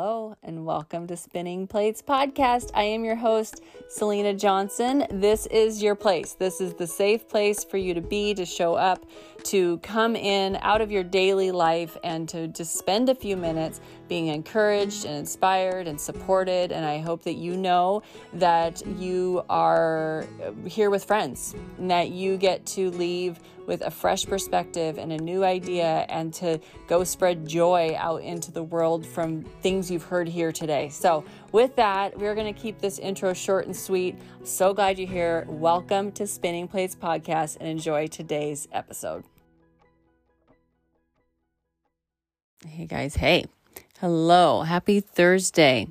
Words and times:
Hello, 0.00 0.36
and 0.44 0.64
welcome 0.64 1.08
to 1.08 1.16
Spinning 1.16 1.66
Plates 1.66 2.00
Podcast. 2.02 2.70
I 2.72 2.84
am 2.84 3.02
your 3.02 3.16
host, 3.16 3.64
Selena 3.88 4.32
Johnson. 4.32 5.04
This 5.10 5.46
is 5.46 5.82
your 5.82 5.96
place. 5.96 6.34
This 6.34 6.60
is 6.60 6.74
the 6.74 6.86
safe 6.86 7.28
place 7.28 7.64
for 7.64 7.78
you 7.78 7.94
to 7.94 8.00
be, 8.00 8.32
to 8.34 8.46
show 8.46 8.74
up, 8.74 9.04
to 9.42 9.78
come 9.78 10.14
in 10.14 10.56
out 10.62 10.80
of 10.80 10.92
your 10.92 11.02
daily 11.02 11.50
life, 11.50 11.96
and 12.04 12.28
to 12.28 12.46
just 12.46 12.76
spend 12.76 13.08
a 13.08 13.14
few 13.16 13.36
minutes 13.36 13.80
being 14.08 14.28
encouraged 14.28 15.04
and 15.04 15.14
inspired 15.14 15.86
and 15.86 16.00
supported. 16.00 16.72
And 16.72 16.84
I 16.84 16.98
hope 16.98 17.22
that 17.24 17.34
you 17.34 17.56
know 17.56 18.02
that 18.32 18.84
you 18.86 19.44
are 19.48 20.26
here 20.66 20.90
with 20.90 21.04
friends 21.04 21.54
and 21.78 21.90
that 21.90 22.10
you 22.10 22.36
get 22.36 22.64
to 22.66 22.90
leave 22.90 23.38
with 23.66 23.82
a 23.82 23.90
fresh 23.90 24.24
perspective 24.24 24.96
and 24.96 25.12
a 25.12 25.18
new 25.18 25.44
idea 25.44 26.06
and 26.08 26.32
to 26.32 26.58
go 26.86 27.04
spread 27.04 27.46
joy 27.46 27.94
out 27.98 28.22
into 28.22 28.50
the 28.50 28.62
world 28.62 29.04
from 29.04 29.42
things 29.60 29.90
you've 29.90 30.04
heard 30.04 30.26
here 30.26 30.50
today. 30.50 30.88
So, 30.88 31.22
with 31.52 31.76
that, 31.76 32.18
we're 32.18 32.34
going 32.34 32.52
to 32.52 32.58
keep 32.58 32.78
this 32.78 32.98
intro 32.98 33.34
short 33.34 33.66
and 33.66 33.76
sweet. 33.76 34.18
So 34.42 34.72
glad 34.72 34.98
you're 34.98 35.08
here. 35.08 35.44
Welcome 35.48 36.12
to 36.12 36.26
Spinning 36.26 36.66
Plates 36.66 36.96
Podcast 36.96 37.58
and 37.60 37.68
enjoy 37.68 38.06
today's 38.06 38.68
episode. 38.72 39.24
Hey 42.66 42.86
guys, 42.86 43.14
hey. 43.14 43.46
Hello. 44.00 44.62
Happy 44.62 45.00
Thursday. 45.00 45.88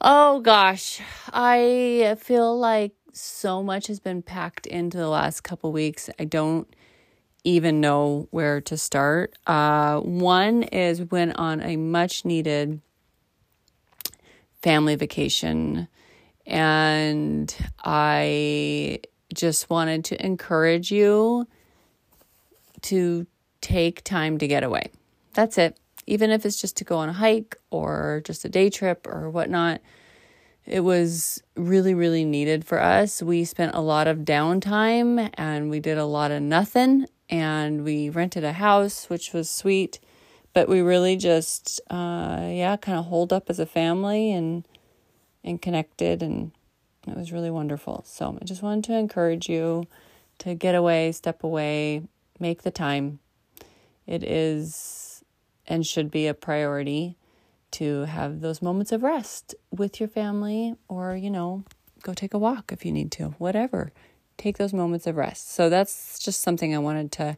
Oh 0.00 0.38
gosh, 0.38 1.00
I 1.32 2.16
feel 2.20 2.56
like 2.56 2.92
so 3.12 3.64
much 3.64 3.88
has 3.88 3.98
been 3.98 4.22
packed 4.22 4.64
into 4.64 4.96
the 4.96 5.08
last 5.08 5.40
couple 5.40 5.72
weeks. 5.72 6.08
I 6.20 6.24
don't 6.24 6.72
even 7.42 7.80
know 7.80 8.28
where 8.30 8.60
to 8.60 8.76
start. 8.76 9.34
Uh, 9.44 9.98
one 9.98 10.62
is 10.62 11.02
went 11.02 11.36
on 11.36 11.60
a 11.60 11.76
much 11.76 12.24
needed 12.24 12.80
family 14.62 14.94
vacation, 14.94 15.88
and 16.46 17.52
I 17.82 19.00
just 19.34 19.68
wanted 19.68 20.04
to 20.04 20.24
encourage 20.24 20.92
you 20.92 21.48
to 22.82 23.26
take 23.60 24.04
time 24.04 24.38
to 24.38 24.46
get 24.46 24.62
away. 24.62 24.92
That's 25.34 25.58
it. 25.58 25.76
Even 26.10 26.30
if 26.30 26.44
it's 26.44 26.60
just 26.60 26.76
to 26.78 26.84
go 26.84 26.98
on 26.98 27.08
a 27.08 27.14
hike 27.14 27.56
or 27.70 28.22
just 28.24 28.44
a 28.44 28.48
day 28.48 28.68
trip 28.68 29.06
or 29.06 29.30
whatnot 29.30 29.80
it 30.66 30.80
was 30.80 31.42
really, 31.56 31.94
really 31.94 32.24
needed 32.24 32.64
for 32.64 32.80
us. 32.80 33.22
We 33.22 33.44
spent 33.44 33.74
a 33.74 33.80
lot 33.80 34.06
of 34.06 34.18
downtime 34.18 35.30
and 35.34 35.68
we 35.68 35.80
did 35.80 35.98
a 35.98 36.04
lot 36.04 36.30
of 36.30 36.42
nothing. 36.42 37.06
And 37.28 37.84
we 37.84 38.08
rented 38.08 38.44
a 38.44 38.52
house, 38.52 39.08
which 39.08 39.32
was 39.32 39.48
sweet. 39.48 40.00
But 40.52 40.68
we 40.68 40.80
really 40.80 41.16
just, 41.16 41.80
uh, 41.90 42.48
yeah, 42.50 42.76
kind 42.76 42.98
of 42.98 43.06
holed 43.06 43.32
up 43.32 43.48
as 43.48 43.58
a 43.58 43.66
family 43.66 44.32
and 44.32 44.66
and 45.42 45.62
connected, 45.62 46.22
and 46.22 46.52
it 47.06 47.16
was 47.16 47.32
really 47.32 47.50
wonderful. 47.50 48.04
So 48.06 48.36
I 48.42 48.44
just 48.44 48.62
wanted 48.62 48.84
to 48.84 48.94
encourage 48.94 49.48
you 49.48 49.86
to 50.38 50.54
get 50.54 50.74
away, 50.74 51.12
step 51.12 51.42
away, 51.42 52.02
make 52.38 52.62
the 52.62 52.70
time. 52.70 53.20
It 54.06 54.22
is 54.22 54.99
and 55.70 55.86
should 55.86 56.10
be 56.10 56.26
a 56.26 56.34
priority 56.34 57.16
to 57.70 58.00
have 58.00 58.40
those 58.40 58.60
moments 58.60 58.90
of 58.90 59.04
rest 59.04 59.54
with 59.70 60.00
your 60.00 60.08
family 60.08 60.74
or, 60.88 61.16
you 61.16 61.30
know, 61.30 61.62
go 62.02 62.12
take 62.12 62.34
a 62.34 62.38
walk 62.38 62.72
if 62.72 62.84
you 62.84 62.90
need 62.90 63.12
to, 63.12 63.26
whatever. 63.38 63.92
Take 64.36 64.58
those 64.58 64.72
moments 64.72 65.06
of 65.06 65.16
rest. 65.16 65.52
So 65.52 65.70
that's 65.70 66.18
just 66.18 66.42
something 66.42 66.74
I 66.74 66.78
wanted 66.78 67.12
to 67.12 67.36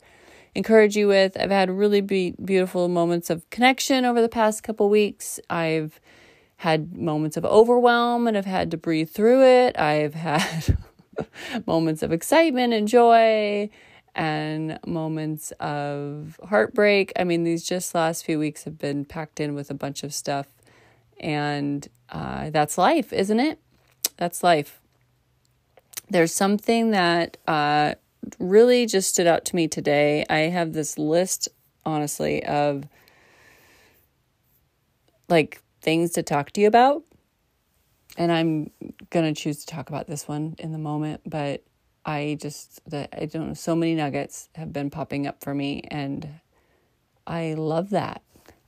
encourage 0.54 0.96
you 0.96 1.08
with. 1.08 1.36
I've 1.38 1.50
had 1.50 1.70
really 1.70 2.00
be- 2.00 2.34
beautiful 2.42 2.88
moments 2.88 3.28
of 3.28 3.48
connection 3.50 4.06
over 4.06 4.22
the 4.22 4.28
past 4.28 4.62
couple 4.62 4.88
weeks. 4.88 5.38
I've 5.50 6.00
had 6.56 6.96
moments 6.96 7.36
of 7.36 7.44
overwhelm 7.44 8.26
and 8.26 8.38
I've 8.38 8.46
had 8.46 8.70
to 8.70 8.78
breathe 8.78 9.10
through 9.10 9.44
it. 9.44 9.78
I've 9.78 10.14
had 10.14 10.78
moments 11.66 12.02
of 12.02 12.12
excitement 12.12 12.72
and 12.72 12.88
joy 12.88 13.68
and 14.14 14.78
moments 14.86 15.52
of 15.60 16.38
heartbreak. 16.48 17.12
I 17.16 17.24
mean, 17.24 17.44
these 17.44 17.64
just 17.64 17.94
last 17.94 18.24
few 18.24 18.38
weeks 18.38 18.64
have 18.64 18.78
been 18.78 19.04
packed 19.04 19.40
in 19.40 19.54
with 19.54 19.70
a 19.70 19.74
bunch 19.74 20.02
of 20.02 20.12
stuff. 20.12 20.48
And 21.18 21.88
uh, 22.10 22.50
that's 22.50 22.76
life, 22.76 23.12
isn't 23.12 23.40
it? 23.40 23.58
That's 24.16 24.42
life. 24.42 24.80
There's 26.10 26.32
something 26.34 26.90
that 26.90 27.38
uh, 27.46 27.94
really 28.38 28.86
just 28.86 29.10
stood 29.10 29.26
out 29.26 29.44
to 29.46 29.56
me 29.56 29.68
today. 29.68 30.26
I 30.28 30.40
have 30.40 30.72
this 30.72 30.98
list, 30.98 31.48
honestly, 31.86 32.44
of 32.44 32.84
like 35.28 35.62
things 35.80 36.12
to 36.12 36.22
talk 36.22 36.50
to 36.52 36.60
you 36.60 36.66
about. 36.66 37.02
And 38.18 38.30
I'm 38.30 38.70
going 39.08 39.32
to 39.32 39.40
choose 39.40 39.64
to 39.64 39.66
talk 39.66 39.88
about 39.88 40.06
this 40.06 40.28
one 40.28 40.54
in 40.58 40.72
the 40.72 40.78
moment, 40.78 41.22
but 41.24 41.62
I 42.04 42.36
just 42.40 42.80
that 42.90 43.10
I 43.16 43.26
don't 43.26 43.48
know 43.48 43.54
so 43.54 43.76
many 43.76 43.94
nuggets 43.94 44.48
have 44.54 44.72
been 44.72 44.90
popping 44.90 45.26
up 45.26 45.42
for 45.42 45.54
me 45.54 45.82
and 45.88 46.40
I 47.26 47.54
love 47.54 47.90
that. 47.90 48.22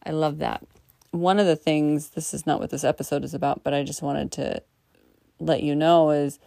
I 0.05 0.11
love 0.11 0.39
that. 0.39 0.65
One 1.11 1.39
of 1.39 1.47
the 1.47 1.56
things 1.56 2.11
this 2.11 2.34
is 2.34 2.47
not 2.47 2.61
what 2.61 2.71
this 2.71 2.84
episode 2.84 3.25
is 3.25 3.34
about, 3.34 3.65
but 3.65 3.75
I 3.75 3.83
just 3.83 4.03
wanted 4.03 4.33
to 4.33 4.62
let 5.41 5.62
you 5.62 5.75
know 5.75 6.11
is 6.11 6.39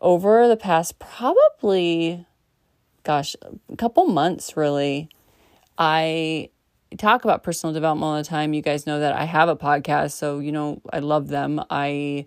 over 0.00 0.48
the 0.48 0.56
past 0.56 0.98
probably 0.98 2.26
gosh, 3.06 3.36
a 3.70 3.76
couple 3.76 4.04
months 4.06 4.56
really, 4.56 5.08
I 5.78 6.50
talk 6.98 7.24
about 7.24 7.44
personal 7.44 7.72
development 7.72 8.04
all 8.04 8.16
the 8.16 8.24
time. 8.24 8.52
You 8.52 8.62
guys 8.62 8.84
know 8.84 8.98
that 8.98 9.14
I 9.14 9.24
have 9.24 9.48
a 9.48 9.56
podcast, 9.56 10.12
so 10.12 10.40
you 10.40 10.50
know 10.50 10.82
I 10.92 10.98
love 10.98 11.28
them. 11.28 11.62
I 11.70 12.26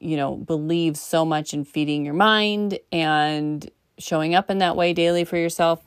you 0.00 0.16
know, 0.16 0.36
believe 0.36 0.96
so 0.96 1.24
much 1.24 1.52
in 1.52 1.64
feeding 1.64 2.04
your 2.04 2.14
mind 2.14 2.78
and 2.92 3.70
showing 3.98 4.34
up 4.34 4.50
in 4.50 4.58
that 4.58 4.76
way 4.76 4.92
daily 4.92 5.24
for 5.24 5.36
yourself 5.36 5.82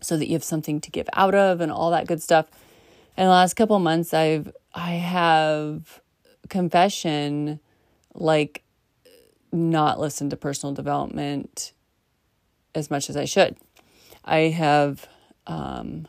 so 0.00 0.16
that 0.16 0.26
you 0.26 0.34
have 0.34 0.44
something 0.44 0.80
to 0.80 0.90
give 0.90 1.08
out 1.14 1.34
of 1.34 1.60
and 1.60 1.72
all 1.72 1.90
that 1.90 2.06
good 2.06 2.22
stuff. 2.22 2.46
In 3.16 3.24
the 3.24 3.30
last 3.30 3.54
couple 3.54 3.78
months 3.78 4.14
I've 4.14 4.52
I 4.74 4.92
have 4.92 6.00
confession 6.48 7.60
like 8.14 8.62
not 9.52 9.98
listened 9.98 10.30
to 10.30 10.36
personal 10.36 10.74
development 10.74 11.72
as 12.74 12.90
much 12.90 13.08
as 13.08 13.16
I 13.16 13.24
should. 13.24 13.56
I 14.24 14.38
have 14.38 15.08
um 15.46 16.06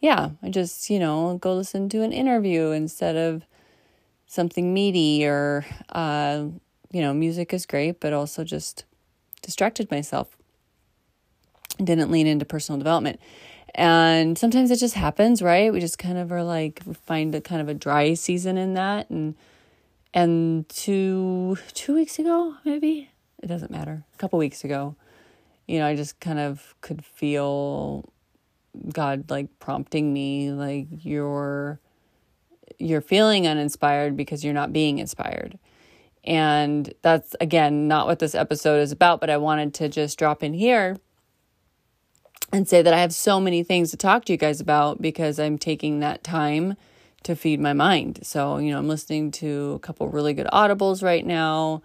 yeah, 0.00 0.30
I 0.42 0.50
just, 0.50 0.90
you 0.90 0.98
know, 0.98 1.38
go 1.38 1.54
listen 1.54 1.88
to 1.88 2.02
an 2.02 2.12
interview 2.12 2.70
instead 2.70 3.16
of 3.16 3.44
something 4.26 4.74
meaty 4.74 5.26
or 5.26 5.64
uh, 5.90 6.44
you 6.92 7.00
know 7.00 7.14
music 7.14 7.52
is 7.52 7.66
great 7.66 8.00
but 8.00 8.12
also 8.12 8.44
just 8.44 8.84
distracted 9.42 9.90
myself. 9.90 10.36
Didn't 11.82 12.10
lean 12.10 12.26
into 12.26 12.44
personal 12.44 12.78
development. 12.78 13.20
And 13.74 14.38
sometimes 14.38 14.70
it 14.70 14.78
just 14.78 14.94
happens 14.94 15.42
right? 15.42 15.72
We 15.72 15.80
just 15.80 15.98
kind 15.98 16.18
of 16.18 16.32
are 16.32 16.44
like 16.44 16.82
find 17.04 17.34
a 17.34 17.40
kind 17.40 17.60
of 17.60 17.68
a 17.68 17.74
dry 17.74 18.14
season 18.14 18.56
in 18.56 18.74
that. 18.74 19.10
And 19.10 19.34
and 20.14 20.68
two 20.68 21.58
two 21.74 21.94
weeks 21.94 22.18
ago 22.18 22.54
maybe? 22.64 23.10
It 23.42 23.46
doesn't 23.48 23.70
matter. 23.70 24.04
A 24.14 24.18
couple 24.18 24.38
weeks 24.38 24.64
ago 24.64 24.96
you 25.66 25.78
know 25.78 25.86
i 25.86 25.94
just 25.94 26.18
kind 26.20 26.38
of 26.38 26.74
could 26.80 27.04
feel 27.04 28.04
god 28.92 29.30
like 29.30 29.58
prompting 29.58 30.12
me 30.12 30.50
like 30.50 30.86
you're 30.90 31.80
you're 32.78 33.00
feeling 33.00 33.46
uninspired 33.46 34.16
because 34.16 34.44
you're 34.44 34.54
not 34.54 34.72
being 34.72 34.98
inspired. 34.98 35.58
And 36.24 36.92
that's 37.02 37.36
again 37.40 37.88
not 37.88 38.06
what 38.06 38.18
this 38.18 38.34
episode 38.34 38.80
is 38.80 38.92
about, 38.92 39.20
but 39.20 39.30
I 39.30 39.36
wanted 39.36 39.74
to 39.74 39.88
just 39.88 40.18
drop 40.18 40.42
in 40.42 40.54
here 40.54 40.96
and 42.52 42.68
say 42.68 42.82
that 42.82 42.92
I 42.92 43.00
have 43.00 43.14
so 43.14 43.40
many 43.40 43.62
things 43.62 43.90
to 43.90 43.96
talk 43.96 44.24
to 44.26 44.32
you 44.32 44.36
guys 44.36 44.60
about 44.60 45.00
because 45.00 45.38
I'm 45.38 45.58
taking 45.58 46.00
that 46.00 46.24
time 46.24 46.76
to 47.24 47.34
feed 47.34 47.60
my 47.60 47.72
mind. 47.72 48.20
So, 48.22 48.58
you 48.58 48.70
know, 48.70 48.78
I'm 48.78 48.88
listening 48.88 49.30
to 49.32 49.72
a 49.72 49.78
couple 49.80 50.08
really 50.08 50.32
good 50.32 50.46
audibles 50.52 51.02
right 51.02 51.26
now. 51.26 51.82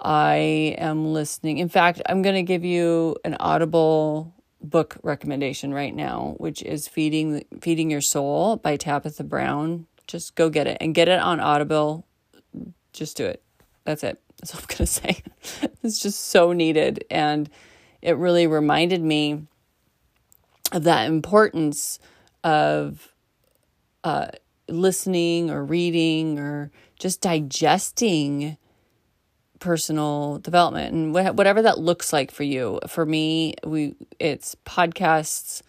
I 0.00 0.74
am 0.78 1.12
listening. 1.12 1.58
In 1.58 1.68
fact, 1.68 2.02
I'm 2.06 2.22
going 2.22 2.34
to 2.34 2.42
give 2.42 2.64
you 2.64 3.16
an 3.24 3.36
audible 3.38 4.34
book 4.62 4.96
recommendation 5.02 5.74
right 5.74 5.94
now, 5.94 6.34
which 6.38 6.62
is 6.62 6.88
Feeding 6.88 7.44
Feeding 7.60 7.90
Your 7.90 8.00
Soul 8.00 8.56
by 8.56 8.76
Tabitha 8.76 9.24
Brown. 9.24 9.86
Just 10.06 10.34
go 10.34 10.50
get 10.50 10.66
it 10.66 10.78
and 10.80 10.94
get 10.94 11.08
it 11.08 11.20
on 11.20 11.40
Audible. 11.40 12.06
Just 12.92 13.16
do 13.16 13.24
it. 13.26 13.42
That's 13.84 14.02
it. 14.04 14.20
That's 14.38 14.54
all 14.54 14.60
I'm 14.60 14.66
going 14.66 14.76
to 14.78 14.86
say. 14.86 15.22
it's 15.82 15.98
just 16.00 16.28
so 16.28 16.52
needed. 16.52 17.04
And 17.10 17.48
it 18.00 18.16
really 18.16 18.46
reminded 18.46 19.02
me 19.02 19.46
of 20.72 20.84
that 20.84 21.06
importance 21.06 21.98
of 22.42 23.12
uh, 24.04 24.28
listening 24.68 25.50
or 25.50 25.64
reading 25.64 26.38
or 26.38 26.70
just 26.98 27.20
digesting 27.20 28.56
personal 29.58 30.38
development 30.38 30.92
and 30.92 31.12
wh- 31.16 31.34
whatever 31.36 31.62
that 31.62 31.78
looks 31.78 32.12
like 32.12 32.30
for 32.30 32.42
you. 32.42 32.80
For 32.88 33.06
me, 33.06 33.54
we 33.64 33.94
it's 34.18 34.56
podcasts, 34.66 35.62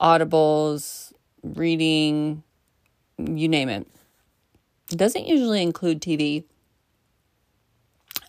audibles, 0.00 1.12
reading, 1.42 2.44
you 3.26 3.48
name 3.48 3.68
it. 3.68 3.86
It 4.90 4.96
doesn't 4.98 5.26
usually 5.26 5.62
include 5.62 6.00
TV. 6.00 6.44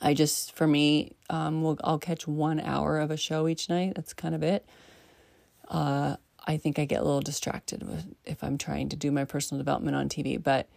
I 0.01 0.13
just, 0.13 0.55
for 0.55 0.67
me, 0.67 1.15
um, 1.29 1.61
will 1.61 1.77
I'll 1.83 1.99
catch 1.99 2.27
one 2.27 2.59
hour 2.59 2.99
of 2.99 3.11
a 3.11 3.17
show 3.17 3.47
each 3.47 3.69
night. 3.69 3.93
That's 3.95 4.13
kind 4.13 4.35
of 4.35 4.43
it. 4.43 4.65
Uh, 5.67 6.17
I 6.45 6.57
think 6.57 6.77
I 6.77 6.85
get 6.85 7.01
a 7.01 7.03
little 7.03 7.21
distracted 7.21 7.83
with, 7.83 8.13
if 8.25 8.43
I'm 8.43 8.57
trying 8.57 8.89
to 8.89 8.95
do 8.95 9.11
my 9.11 9.23
personal 9.23 9.59
development 9.59 9.95
on 9.95 10.09
TV. 10.09 10.41
But 10.41 10.67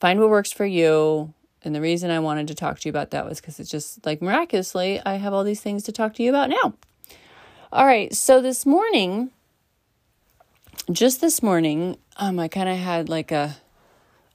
find 0.00 0.20
what 0.20 0.28
works 0.28 0.52
for 0.52 0.66
you. 0.66 1.32
And 1.62 1.74
the 1.74 1.80
reason 1.80 2.10
I 2.10 2.20
wanted 2.20 2.48
to 2.48 2.54
talk 2.54 2.78
to 2.80 2.88
you 2.88 2.90
about 2.90 3.10
that 3.12 3.26
was 3.26 3.40
because 3.40 3.58
it's 3.58 3.70
just 3.70 4.04
like 4.04 4.20
miraculously, 4.20 5.00
I 5.04 5.14
have 5.14 5.32
all 5.32 5.44
these 5.44 5.62
things 5.62 5.82
to 5.84 5.92
talk 5.92 6.14
to 6.14 6.22
you 6.22 6.28
about 6.28 6.50
now. 6.50 6.74
All 7.72 7.86
right. 7.86 8.14
So 8.14 8.42
this 8.42 8.66
morning, 8.66 9.30
just 10.92 11.22
this 11.22 11.42
morning, 11.42 11.96
um, 12.18 12.38
I 12.38 12.48
kind 12.48 12.68
of 12.68 12.76
had 12.76 13.08
like 13.08 13.32
a 13.32 13.56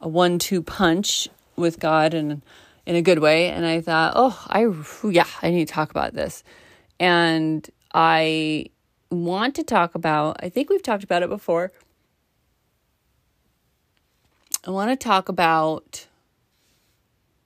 a 0.02 0.08
one 0.08 0.40
two 0.40 0.62
punch 0.62 1.28
with 1.56 1.80
God 1.80 2.14
and 2.14 2.42
in 2.86 2.96
a 2.96 3.02
good 3.02 3.20
way. 3.20 3.50
And 3.50 3.66
I 3.66 3.82
thought, 3.82 4.14
oh, 4.16 4.44
I, 4.48 4.68
yeah, 5.08 5.28
I 5.44 5.52
need 5.52 5.68
to 5.68 5.74
talk 5.74 5.92
about 5.92 6.14
this. 6.14 6.44
And 7.00 7.70
I 7.94 8.68
want 9.12 9.56
to 9.56 9.64
talk 9.64 9.96
about, 9.96 10.38
I 10.42 10.50
think 10.50 10.70
we've 10.70 10.82
talked 10.82 11.04
about 11.04 11.22
it 11.22 11.30
before. 11.30 11.72
I 14.66 14.72
want 14.72 14.90
to 14.90 14.96
talk 14.96 15.30
about, 15.30 16.08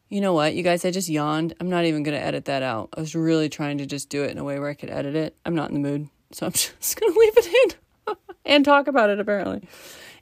you 0.09 0.21
know 0.21 0.33
what, 0.33 0.55
you 0.55 0.63
guys, 0.63 0.85
I 0.85 0.91
just 0.91 1.09
yawned. 1.09 1.53
I'm 1.59 1.69
not 1.69 1.85
even 1.85 2.03
going 2.03 2.17
to 2.17 2.23
edit 2.23 2.45
that 2.45 2.63
out. 2.63 2.89
I 2.95 3.01
was 3.01 3.13
really 3.13 3.49
trying 3.49 3.77
to 3.79 3.85
just 3.85 4.09
do 4.09 4.23
it 4.23 4.31
in 4.31 4.37
a 4.37 4.43
way 4.43 4.59
where 4.59 4.69
I 4.69 4.73
could 4.73 4.89
edit 4.89 5.15
it. 5.15 5.35
I'm 5.45 5.55
not 5.55 5.69
in 5.69 5.73
the 5.73 5.79
mood. 5.81 6.07
So 6.31 6.45
I'm 6.45 6.51
just 6.53 6.99
going 6.99 7.13
to 7.13 7.19
leave 7.19 7.37
it 7.37 7.75
in 8.07 8.15
and 8.45 8.65
talk 8.65 8.87
about 8.87 9.09
it 9.09 9.19
apparently. 9.19 9.67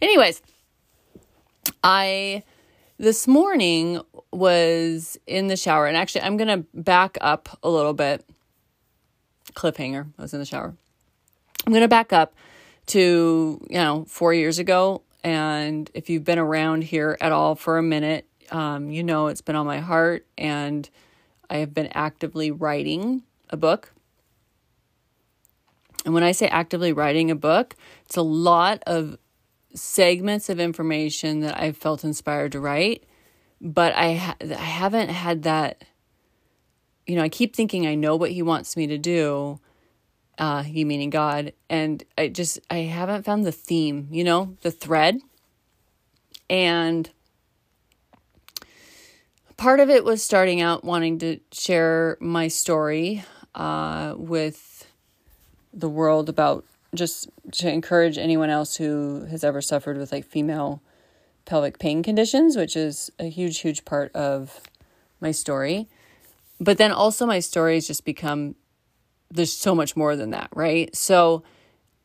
Anyways, 0.01 0.41
I 1.83 2.43
this 2.97 3.27
morning 3.27 4.01
was 4.31 5.17
in 5.25 5.47
the 5.47 5.57
shower, 5.57 5.87
and 5.87 5.97
actually, 5.97 6.21
I'm 6.21 6.37
going 6.37 6.47
to 6.47 6.67
back 6.73 7.17
up 7.21 7.57
a 7.63 7.69
little 7.69 7.93
bit. 7.93 8.25
Cliffhanger, 9.53 10.07
I 10.17 10.21
was 10.21 10.33
in 10.33 10.39
the 10.39 10.45
shower. 10.45 10.75
I'm 11.65 11.73
going 11.73 11.81
to 11.81 11.87
back 11.87 12.13
up 12.13 12.33
to, 12.87 13.59
you 13.69 13.77
know, 13.77 14.05
four 14.07 14.33
years 14.33 14.59
ago. 14.59 15.01
And 15.23 15.89
if 15.93 16.09
you've 16.09 16.23
been 16.23 16.39
around 16.39 16.83
here 16.83 17.17
at 17.21 17.31
all 17.31 17.55
for 17.55 17.77
a 17.77 17.83
minute, 17.83 18.27
um, 18.51 18.89
you 18.89 19.03
know 19.03 19.27
it's 19.27 19.41
been 19.41 19.55
on 19.55 19.65
my 19.65 19.79
heart, 19.79 20.25
and 20.37 20.89
I 21.49 21.57
have 21.57 21.73
been 21.73 21.89
actively 21.93 22.51
writing 22.51 23.23
a 23.49 23.57
book. 23.57 23.93
And 26.05 26.13
when 26.13 26.23
I 26.23 26.31
say 26.31 26.47
actively 26.47 26.93
writing 26.93 27.29
a 27.29 27.35
book, 27.35 27.75
it's 28.05 28.17
a 28.17 28.21
lot 28.21 28.81
of 28.87 29.17
segments 29.73 30.49
of 30.49 30.59
information 30.59 31.41
that 31.41 31.59
I've 31.59 31.77
felt 31.77 32.03
inspired 32.03 32.51
to 32.53 32.59
write, 32.59 33.03
but 33.59 33.95
I 33.95 34.15
ha- 34.15 34.35
I 34.41 34.53
haven't 34.53 35.09
had 35.09 35.43
that. 35.43 35.83
You 37.05 37.15
know, 37.15 37.23
I 37.23 37.29
keep 37.29 37.55
thinking 37.55 37.87
I 37.87 37.95
know 37.95 38.15
what 38.15 38.31
He 38.31 38.41
wants 38.41 38.77
me 38.77 38.87
to 38.87 38.97
do. 38.97 39.59
Uh, 40.37 40.63
he 40.63 40.83
meaning 40.85 41.09
God, 41.09 41.53
and 41.69 42.03
I 42.17 42.29
just 42.29 42.59
I 42.69 42.77
haven't 42.77 43.25
found 43.25 43.45
the 43.45 43.51
theme. 43.51 44.07
You 44.11 44.23
know, 44.23 44.57
the 44.61 44.71
thread, 44.71 45.19
and 46.49 47.09
part 49.57 49.79
of 49.79 49.91
it 49.91 50.03
was 50.03 50.23
starting 50.23 50.59
out 50.59 50.83
wanting 50.83 51.19
to 51.19 51.39
share 51.51 52.17
my 52.19 52.47
story 52.47 53.23
uh, 53.53 54.15
with 54.17 54.87
the 55.71 55.89
world 55.89 56.29
about 56.29 56.65
just 56.93 57.29
to 57.53 57.71
encourage 57.71 58.17
anyone 58.17 58.49
else 58.49 58.75
who 58.75 59.25
has 59.29 59.43
ever 59.43 59.61
suffered 59.61 59.97
with 59.97 60.11
like 60.11 60.25
female 60.25 60.81
pelvic 61.45 61.79
pain 61.79 62.03
conditions, 62.03 62.57
which 62.57 62.75
is 62.75 63.09
a 63.19 63.25
huge, 63.25 63.59
huge 63.59 63.85
part 63.85 64.13
of 64.15 64.61
my 65.19 65.31
story. 65.31 65.87
But 66.59 66.77
then 66.77 66.91
also, 66.91 67.25
my 67.25 67.39
story 67.39 67.75
has 67.75 67.87
just 67.87 68.05
become 68.05 68.55
there's 69.31 69.53
so 69.53 69.73
much 69.73 69.95
more 69.95 70.15
than 70.15 70.31
that, 70.31 70.49
right? 70.53 70.93
So 70.95 71.43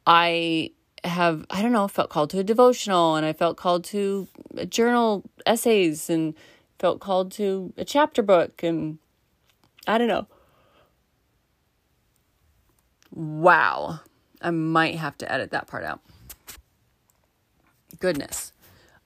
I 0.07 0.71
have, 1.05 1.45
I 1.51 1.63
don't 1.63 1.73
know, 1.73 1.89
felt 1.89 2.11
called 2.11 2.31
to 2.31 2.39
a 2.39 2.45
devotional 2.45 3.17
and 3.17 3.27
I 3.27 3.33
felt 3.33 3.57
called 3.57 3.85
to 3.87 4.29
a 4.57 4.67
journal 4.67 5.25
essays 5.45 6.09
and 6.09 6.35
felt 6.79 7.01
called 7.01 7.33
to 7.33 7.73
a 7.77 7.85
chapter 7.85 8.23
book 8.23 8.63
and 8.63 8.99
I 9.87 9.99
don't 9.99 10.09
know. 10.09 10.27
Wow. 13.11 14.01
I 14.47 14.53
might 14.53 14.95
have 14.95 15.19
to 15.19 15.31
edit 15.31 15.51
that 15.51 15.67
part 15.67 15.83
out. 15.83 16.01
Goodness. 17.99 18.53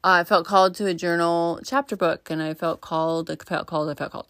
Uh, 0.04 0.20
I 0.20 0.24
felt 0.24 0.46
called 0.46 0.74
to 0.74 0.86
a 0.86 0.92
journal 0.92 1.60
chapter 1.64 1.96
book 1.96 2.30
and 2.30 2.42
I 2.42 2.52
felt 2.52 2.82
called, 2.82 3.30
I 3.30 3.36
felt 3.36 3.66
called, 3.66 3.88
I 3.88 3.94
felt 3.94 4.12
called. 4.12 4.26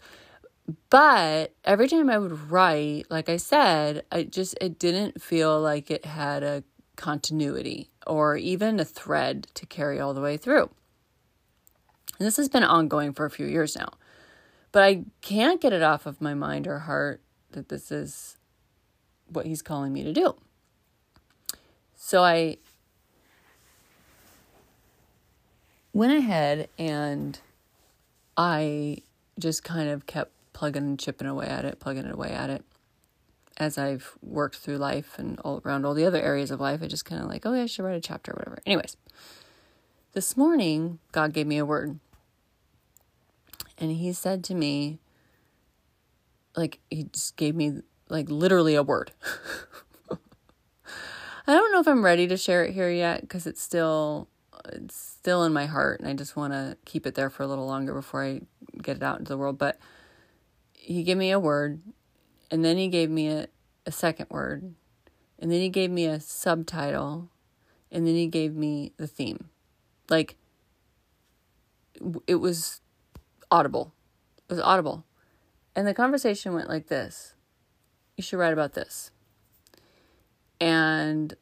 But 0.89 1.53
every 1.65 1.89
time 1.89 2.09
I 2.09 2.19
would 2.19 2.53
write, 2.53 3.07
like 3.11 3.29
I 3.29 3.39
said, 3.39 4.05
I 4.12 4.23
just, 4.23 4.57
it 4.61 4.79
didn't 4.79 5.21
feel 5.21 5.61
like 5.61 5.91
it 5.91 6.05
had 6.05 6.45
a 6.45 6.62
continuity 6.95 7.91
or 8.07 8.37
even 8.37 8.79
a 8.79 8.85
thread 8.85 9.49
to 9.55 9.67
carry 9.67 9.99
all 9.99 10.15
the 10.15 10.21
way 10.21 10.37
through. 10.37 10.71
And 12.21 12.27
this 12.27 12.37
has 12.37 12.49
been 12.49 12.62
ongoing 12.62 13.15
for 13.15 13.25
a 13.25 13.31
few 13.31 13.47
years 13.47 13.77
now. 13.77 13.95
But 14.71 14.85
I 14.85 15.07
can't 15.23 15.61
get 15.61 15.73
it 15.73 15.83
off 15.83 16.07
of 16.07 16.21
my 16.21 16.35
mind 16.35 16.69
or 16.69 16.81
heart 16.81 17.21
that 17.51 17.69
this 17.69 17.91
is 17.91 18.37
what 19.27 19.47
he's 19.47 19.61
calling 19.62 19.93
me 19.93 20.05
to 20.05 20.12
do. 20.12 20.37
So 22.11 22.25
I 22.25 22.57
went 25.93 26.12
ahead 26.12 26.69
and 26.77 27.39
I 28.37 29.03
just 29.39 29.62
kind 29.62 29.89
of 29.89 30.07
kept 30.07 30.33
plugging 30.53 30.83
and 30.83 30.99
chipping 30.99 31.29
away 31.29 31.47
at 31.47 31.65
it, 31.65 31.79
plugging 31.79 32.07
it 32.07 32.12
away 32.12 32.31
at 32.31 32.51
it. 32.51 32.65
As 33.59 33.79
I've 33.79 34.19
worked 34.23 34.57
through 34.57 34.79
life 34.79 35.21
and 35.21 35.39
all 35.45 35.62
around 35.65 35.87
all 35.87 35.95
the 35.95 36.05
other 36.05 36.21
areas 36.21 36.51
of 36.51 36.59
life, 36.59 36.83
I 36.83 36.89
just 36.89 37.05
kind 37.05 37.23
of 37.23 37.29
like, 37.29 37.47
oh, 37.47 37.55
yeah, 37.55 37.62
I 37.62 37.67
should 37.67 37.85
write 37.85 37.95
a 37.95 38.01
chapter 38.01 38.33
or 38.33 38.39
whatever. 38.39 38.59
Anyways, 38.67 38.97
this 40.12 40.37
morning, 40.37 40.99
God 41.12 41.33
gave 41.33 41.47
me 41.47 41.59
a 41.59 41.65
word. 41.65 42.01
And 43.79 43.93
He 43.93 44.12
said 44.12 44.43
to 44.47 44.57
me, 44.57 44.99
like, 46.57 46.81
He 46.91 47.05
just 47.05 47.37
gave 47.37 47.55
me, 47.55 47.83
like, 48.09 48.29
literally 48.29 48.75
a 48.75 48.83
word. 48.83 49.12
I 51.47 51.55
don't 51.55 51.73
know 51.73 51.81
if 51.81 51.89
I'm 51.89 52.05
ready 52.05 52.27
to 52.29 52.37
share 52.37 52.65
it 52.65 52.75
here 52.75 52.91
yet 52.91 53.23
because 53.23 53.47
it's 53.47 53.63
still 53.63 54.29
it's 54.67 54.95
still 54.95 55.45
in 55.45 55.53
my 55.53 55.67
heart 55.67 56.01
and 56.01 56.09
I 56.09 56.13
just 56.13 56.37
want 56.37 56.53
to 56.53 56.77
keep 56.85 57.07
it 57.07 57.15
there 57.15 57.31
for 57.31 57.43
a 57.43 57.47
little 57.47 57.67
longer 57.67 57.95
before 57.95 58.25
I 58.25 58.43
get 58.83 58.97
it 58.97 59.03
out 59.03 59.19
into 59.19 59.31
the 59.31 59.39
world. 59.39 59.59
But 59.59 59.79
he 60.73 61.03
gave 61.03 61.17
me 61.17 61.31
a 61.31 61.41
word 61.41 61.81
and 62.50 62.64
then 62.64 62.76
he 62.76 62.88
gave 62.88 63.11
me 63.11 63.29
a, 63.29 63.47
a 63.87 63.93
second 63.93 64.26
word 64.31 64.75
and 65.38 65.50
then 65.50 65.61
he 65.61 65.69
gave 65.69 65.91
me 65.91 66.07
a 66.07 66.21
subtitle 66.21 67.31
and 67.91 68.07
then 68.07 68.14
he 68.14 68.26
gave 68.26 68.55
me 68.55 68.93
the 68.97 69.07
theme. 69.07 69.49
Like 70.09 70.37
it 72.26 72.37
was 72.37 72.81
audible. 73.50 73.95
It 74.49 74.55
was 74.55 74.62
audible. 74.62 75.05
And 75.75 75.87
the 75.87 75.95
conversation 75.95 76.55
went 76.55 76.69
like 76.69 76.88
this. 76.88 77.35
You 78.17 78.23
should 78.23 78.38
write 78.38 78.53
about 78.53 78.75
this. 78.75 79.11
And 80.61 81.35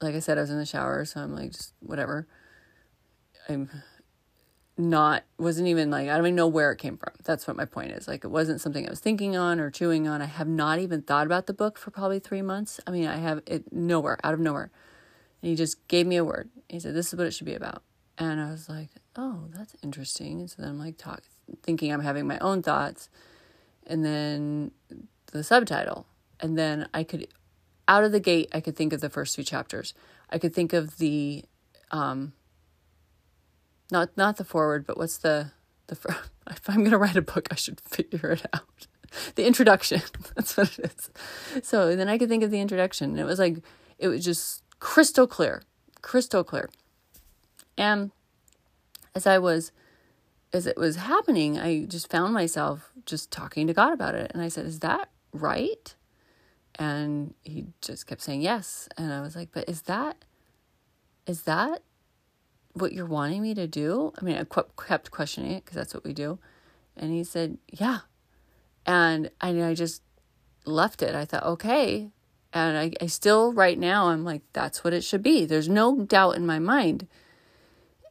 like 0.00 0.14
I 0.14 0.18
said, 0.18 0.38
I 0.38 0.42
was 0.42 0.50
in 0.50 0.58
the 0.58 0.66
shower, 0.66 1.04
so 1.04 1.20
I'm 1.20 1.34
like, 1.34 1.52
just 1.52 1.74
whatever. 1.80 2.26
I'm 3.48 3.70
not, 4.76 5.24
wasn't 5.38 5.68
even 5.68 5.90
like, 5.90 6.08
I 6.08 6.16
don't 6.16 6.26
even 6.26 6.36
know 6.36 6.46
where 6.46 6.70
it 6.70 6.76
came 6.76 6.96
from. 6.96 7.12
That's 7.24 7.46
what 7.46 7.56
my 7.56 7.64
point 7.64 7.92
is. 7.92 8.06
Like, 8.06 8.24
it 8.24 8.28
wasn't 8.28 8.60
something 8.60 8.86
I 8.86 8.90
was 8.90 9.00
thinking 9.00 9.36
on 9.36 9.58
or 9.58 9.70
chewing 9.70 10.06
on. 10.06 10.22
I 10.22 10.26
have 10.26 10.46
not 10.46 10.78
even 10.78 11.02
thought 11.02 11.26
about 11.26 11.46
the 11.46 11.54
book 11.54 11.78
for 11.78 11.90
probably 11.90 12.20
three 12.20 12.42
months. 12.42 12.78
I 12.86 12.90
mean, 12.90 13.06
I 13.06 13.16
have 13.16 13.42
it 13.46 13.72
nowhere, 13.72 14.18
out 14.22 14.34
of 14.34 14.40
nowhere. 14.40 14.70
And 15.42 15.50
he 15.50 15.56
just 15.56 15.86
gave 15.88 16.06
me 16.06 16.16
a 16.16 16.24
word. 16.24 16.50
He 16.68 16.78
said, 16.78 16.94
This 16.94 17.08
is 17.08 17.18
what 17.18 17.26
it 17.26 17.32
should 17.32 17.46
be 17.46 17.54
about. 17.54 17.82
And 18.16 18.40
I 18.40 18.50
was 18.50 18.68
like, 18.68 18.90
Oh, 19.16 19.44
that's 19.54 19.74
interesting. 19.82 20.40
And 20.40 20.50
so 20.50 20.62
then 20.62 20.70
I'm 20.70 20.78
like, 20.78 20.96
talk, 20.96 21.22
thinking 21.62 21.92
I'm 21.92 22.00
having 22.00 22.26
my 22.26 22.38
own 22.38 22.62
thoughts. 22.62 23.08
And 23.86 24.04
then 24.04 24.72
the 25.32 25.42
subtitle. 25.42 26.06
And 26.40 26.56
then 26.56 26.88
I 26.94 27.02
could 27.02 27.26
out 27.88 28.04
of 28.04 28.12
the 28.12 28.20
gate, 28.20 28.50
I 28.52 28.60
could 28.60 28.76
think 28.76 28.92
of 28.92 29.00
the 29.00 29.10
first 29.10 29.34
few 29.34 29.44
chapters. 29.44 29.94
I 30.30 30.38
could 30.38 30.54
think 30.54 30.72
of 30.72 30.98
the, 30.98 31.44
um, 31.90 32.34
not 33.90 34.10
not 34.16 34.36
the 34.36 34.44
forward, 34.44 34.86
but 34.86 34.98
what's 34.98 35.18
the 35.18 35.52
the 35.88 35.96
first, 35.96 36.18
if 36.50 36.68
I'm 36.68 36.84
gonna 36.84 36.98
write 36.98 37.16
a 37.16 37.22
book, 37.22 37.48
I 37.50 37.54
should 37.56 37.80
figure 37.80 38.30
it 38.32 38.46
out. 38.52 38.86
the 39.34 39.46
introduction. 39.46 40.02
That's 40.36 40.56
what 40.56 40.78
it 40.78 40.92
is. 40.92 41.66
So 41.66 41.96
then 41.96 42.08
I 42.08 42.18
could 42.18 42.28
think 42.28 42.42
of 42.42 42.50
the 42.50 42.60
introduction, 42.60 43.10
and 43.10 43.20
it 43.20 43.24
was 43.24 43.38
like 43.38 43.58
it 43.98 44.08
was 44.08 44.24
just 44.24 44.62
crystal 44.80 45.26
clear, 45.26 45.62
crystal 46.02 46.44
clear. 46.44 46.70
And 47.76 48.10
as 49.14 49.26
I 49.26 49.38
was, 49.38 49.72
as 50.52 50.66
it 50.66 50.76
was 50.76 50.96
happening, 50.96 51.58
I 51.58 51.84
just 51.86 52.10
found 52.10 52.34
myself 52.34 52.92
just 53.06 53.30
talking 53.30 53.66
to 53.66 53.74
God 53.74 53.92
about 53.92 54.14
it, 54.14 54.30
and 54.34 54.42
I 54.42 54.48
said, 54.48 54.66
"Is 54.66 54.80
that 54.80 55.08
right?" 55.32 55.94
And 56.78 57.34
he 57.42 57.66
just 57.80 58.06
kept 58.06 58.22
saying 58.22 58.40
yes 58.40 58.88
and 58.96 59.12
i 59.12 59.20
was 59.20 59.34
like 59.34 59.50
but 59.52 59.68
is 59.68 59.82
that 59.82 60.24
is 61.26 61.42
that 61.42 61.82
what 62.80 62.92
you're 62.92 63.06
wanting 63.06 63.42
me 63.42 63.54
to 63.54 63.66
do? 63.66 64.12
I 64.20 64.24
mean, 64.24 64.36
I 64.36 64.44
kept 64.86 65.10
questioning 65.10 65.52
it 65.52 65.64
because 65.64 65.76
that's 65.76 65.94
what 65.94 66.04
we 66.04 66.12
do. 66.12 66.38
And 66.96 67.12
he 67.12 67.24
said, 67.24 67.58
Yeah. 67.70 68.00
And 68.86 69.30
I, 69.40 69.62
I 69.62 69.74
just 69.74 70.02
left 70.64 71.02
it. 71.02 71.14
I 71.14 71.24
thought, 71.24 71.44
okay. 71.44 72.10
And 72.54 72.78
I, 72.78 72.92
I 73.02 73.06
still, 73.06 73.52
right 73.52 73.78
now, 73.78 74.06
I'm 74.06 74.24
like, 74.24 74.40
that's 74.54 74.82
what 74.82 74.94
it 74.94 75.04
should 75.04 75.22
be. 75.22 75.44
There's 75.44 75.68
no 75.68 76.00
doubt 76.00 76.36
in 76.36 76.46
my 76.46 76.58
mind. 76.58 77.06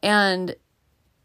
And 0.04 0.56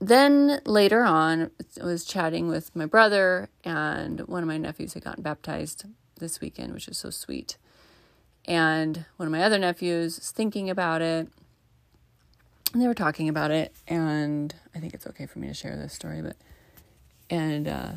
then 0.01 0.63
later 0.65 1.03
on, 1.03 1.51
I 1.81 1.85
was 1.85 2.07
chatting 2.07 2.49
with 2.49 2.75
my 2.75 2.87
brother, 2.87 3.51
and 3.63 4.21
one 4.23 4.43
of 4.43 4.49
my 4.49 4.57
nephews 4.57 4.95
had 4.95 5.05
gotten 5.05 5.23
baptized 5.23 5.85
this 6.23 6.41
weekend, 6.41 6.73
which 6.73 6.89
is 6.89 6.97
so 6.97 7.11
sweet. 7.11 7.59
And 8.47 9.05
one 9.17 9.27
of 9.27 9.33
my 9.33 9.43
other 9.43 9.59
nephews 9.59 10.19
is 10.19 10.31
thinking 10.31 10.71
about 10.71 11.03
it. 11.03 11.29
And 12.73 12.81
they 12.81 12.87
were 12.87 12.95
talking 12.95 13.29
about 13.29 13.51
it, 13.51 13.75
and 13.87 14.55
I 14.75 14.79
think 14.79 14.95
it's 14.95 15.07
okay 15.07 15.27
for 15.27 15.39
me 15.39 15.47
to 15.49 15.53
share 15.53 15.77
this 15.77 15.93
story, 15.93 16.23
but 16.23 16.37
and 17.29 17.69
uh, 17.69 17.93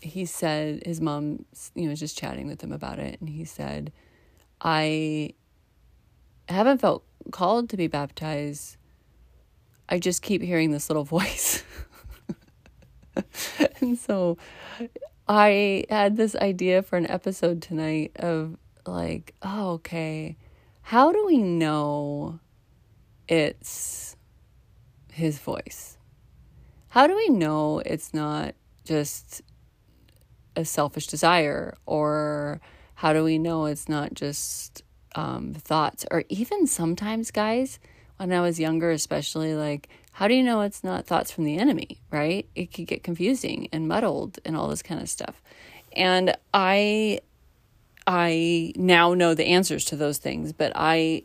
he 0.00 0.24
said 0.24 0.82
his 0.84 1.00
mom, 1.00 1.44
you 1.76 1.84
know, 1.84 1.90
was 1.90 2.00
just 2.00 2.18
chatting 2.18 2.48
with 2.48 2.60
him 2.60 2.72
about 2.72 2.98
it, 2.98 3.20
and 3.20 3.28
he 3.28 3.44
said, 3.44 3.92
"I 4.60 5.34
haven't 6.48 6.80
felt 6.80 7.04
called 7.30 7.68
to 7.70 7.76
be 7.76 7.86
baptized. 7.86 8.76
I 9.88 10.00
just 10.00 10.22
keep 10.22 10.42
hearing 10.42 10.72
this 10.72 10.90
little 10.90 11.04
voice." 11.18 11.62
and 13.80 13.96
so 13.96 14.36
I 15.28 15.84
had 15.90 16.16
this 16.16 16.36
idea 16.36 16.82
for 16.82 16.96
an 16.96 17.10
episode 17.10 17.60
tonight 17.60 18.12
of 18.16 18.56
like, 18.86 19.34
oh, 19.42 19.70
okay, 19.72 20.36
how 20.82 21.10
do 21.10 21.26
we 21.26 21.38
know 21.38 22.38
it's 23.26 24.16
his 25.12 25.38
voice? 25.38 25.98
How 26.88 27.08
do 27.08 27.16
we 27.16 27.28
know 27.28 27.80
it's 27.84 28.14
not 28.14 28.54
just 28.84 29.42
a 30.54 30.64
selfish 30.64 31.08
desire? 31.08 31.76
Or 31.86 32.60
how 32.94 33.12
do 33.12 33.24
we 33.24 33.38
know 33.38 33.66
it's 33.66 33.88
not 33.88 34.14
just 34.14 34.84
um, 35.16 35.54
thoughts? 35.54 36.06
Or 36.10 36.22
even 36.28 36.68
sometimes, 36.68 37.32
guys, 37.32 37.80
when 38.18 38.32
I 38.32 38.40
was 38.40 38.60
younger, 38.60 38.92
especially, 38.92 39.54
like, 39.54 39.88
how 40.16 40.28
do 40.28 40.34
you 40.34 40.42
know 40.42 40.62
it's 40.62 40.82
not 40.82 41.04
thoughts 41.04 41.30
from 41.30 41.44
the 41.44 41.58
enemy, 41.58 42.00
right? 42.10 42.48
It 42.54 42.72
could 42.72 42.86
get 42.86 43.02
confusing 43.02 43.68
and 43.70 43.86
muddled 43.86 44.38
and 44.46 44.56
all 44.56 44.68
this 44.68 44.80
kind 44.82 44.98
of 44.98 45.10
stuff. 45.10 45.42
And 45.92 46.34
I 46.54 47.20
I 48.06 48.72
now 48.76 49.12
know 49.12 49.34
the 49.34 49.44
answers 49.44 49.84
to 49.86 49.96
those 49.96 50.16
things, 50.16 50.54
but 50.54 50.72
I 50.74 51.20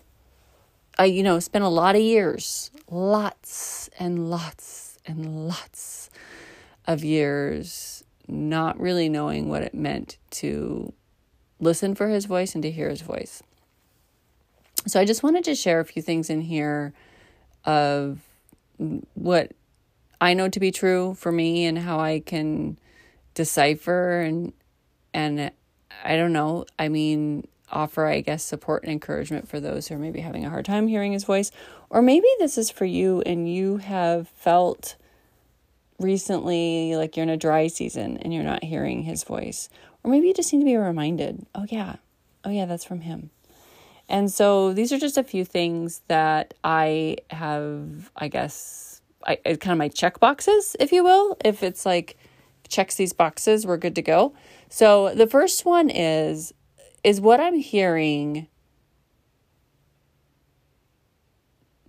I 1.00 1.06
you 1.06 1.24
know 1.24 1.40
spent 1.40 1.64
a 1.64 1.70
lot 1.70 1.96
of 1.96 2.02
years, 2.02 2.70
lots 2.90 3.90
and 3.98 4.30
lots 4.30 5.00
and 5.06 5.48
lots 5.48 6.10
of 6.86 7.02
years 7.02 8.04
not 8.28 8.78
really 8.78 9.08
knowing 9.08 9.48
what 9.48 9.62
it 9.62 9.74
meant 9.74 10.18
to 10.32 10.92
listen 11.62 11.96
for 11.96 12.10
his 12.10 12.26
voice 12.26 12.56
and 12.56 12.64
to 12.64 12.72
hear 12.72 12.90
his 12.90 13.02
voice. 13.02 13.42
So 14.86 15.00
I 15.00 15.06
just 15.06 15.24
wanted 15.24 15.46
to 15.46 15.56
share 15.56 15.80
a 15.80 15.86
few 15.86 16.02
things 16.02 16.30
in 16.30 16.42
here 16.42 16.92
of 17.64 18.20
what 19.14 19.52
I 20.20 20.34
know 20.34 20.50
to 20.50 20.60
be 20.60 20.72
true 20.72 21.16
for 21.16 21.32
me 21.32 21.66
and 21.66 21.78
how 21.78 22.00
I 22.00 22.20
can 22.20 22.78
decipher 23.34 24.22
and 24.22 24.54
and 25.14 25.52
I 26.04 26.16
don't 26.16 26.34
know. 26.34 26.66
I 26.80 26.90
mean, 26.90 27.48
offer, 27.72 28.06
I 28.06 28.22
guess, 28.22 28.44
support 28.44 28.84
and 28.84 28.92
encouragement 28.92 29.48
for 29.48 29.60
those 29.60 29.88
who 29.88 29.96
are 29.96 30.00
maybe 30.00 30.22
having 30.22 30.46
a 30.46 30.50
hard 30.50 30.66
time 30.66 30.88
hearing 30.88 31.12
his 31.12 31.24
voice. 31.24 31.52
Or 31.90 32.02
maybe 32.02 32.28
this 32.40 32.58
is 32.58 32.70
for 32.70 32.86
you 32.86 33.22
and 33.26 33.52
you 33.52 33.78
have 33.78 34.30
felt 34.30 34.96
recently 36.00 36.96
like 36.96 37.16
you're 37.16 37.24
in 37.24 37.30
a 37.30 37.38
dry 37.38 37.68
season 37.68 38.18
and 38.18 38.34
you're 38.34 38.44
not 38.44 38.64
hearing 38.64 39.04
his 39.04 39.24
voice. 39.24 39.70
Or 40.04 40.12
maybe 40.12 40.28
you 40.28 40.34
just 40.34 40.52
need 40.52 40.60
to 40.60 40.66
be 40.66 40.76
reminded 40.76 41.46
oh, 41.54 41.66
yeah, 41.70 41.98
oh, 42.44 42.50
yeah, 42.50 42.66
that's 42.66 42.86
from 42.86 43.02
him. 43.02 43.30
And 44.12 44.30
so 44.30 44.74
these 44.74 44.92
are 44.92 45.00
just 45.00 45.18
a 45.18 45.24
few 45.24 45.46
things 45.46 46.02
that 46.10 46.54
I 46.66 47.16
have, 47.30 48.12
I 48.18 48.28
guess, 48.28 49.02
I, 49.26 49.38
kind 49.38 49.70
of 49.70 49.78
my 49.78 49.88
check 49.88 50.20
boxes, 50.20 50.76
if 50.82 50.92
you 50.92 51.02
will. 51.04 51.38
If 51.46 51.64
it's 51.64 51.86
like, 51.86 52.18
checks 52.68 52.96
these 52.96 53.14
boxes, 53.14 53.66
we're 53.66 53.78
good 53.78 53.96
to 53.96 54.02
go. 54.02 54.34
So 54.70 55.14
the 55.16 55.28
first 55.28 55.66
one 55.66 55.90
is 55.90 56.54
is 57.04 57.20
what 57.20 57.40
I'm 57.40 57.56
hearing 57.56 58.48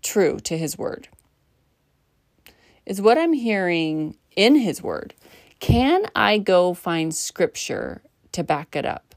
true 0.00 0.38
to 0.40 0.56
his 0.56 0.78
word? 0.78 1.08
Is 2.86 3.00
what 3.00 3.18
I'm 3.18 3.32
hearing 3.32 4.16
in 4.36 4.56
his 4.56 4.82
word? 4.82 5.14
Can 5.60 6.06
I 6.14 6.38
go 6.38 6.72
find 6.72 7.14
scripture 7.14 8.02
to 8.32 8.42
back 8.42 8.74
it 8.74 8.86
up? 8.86 9.11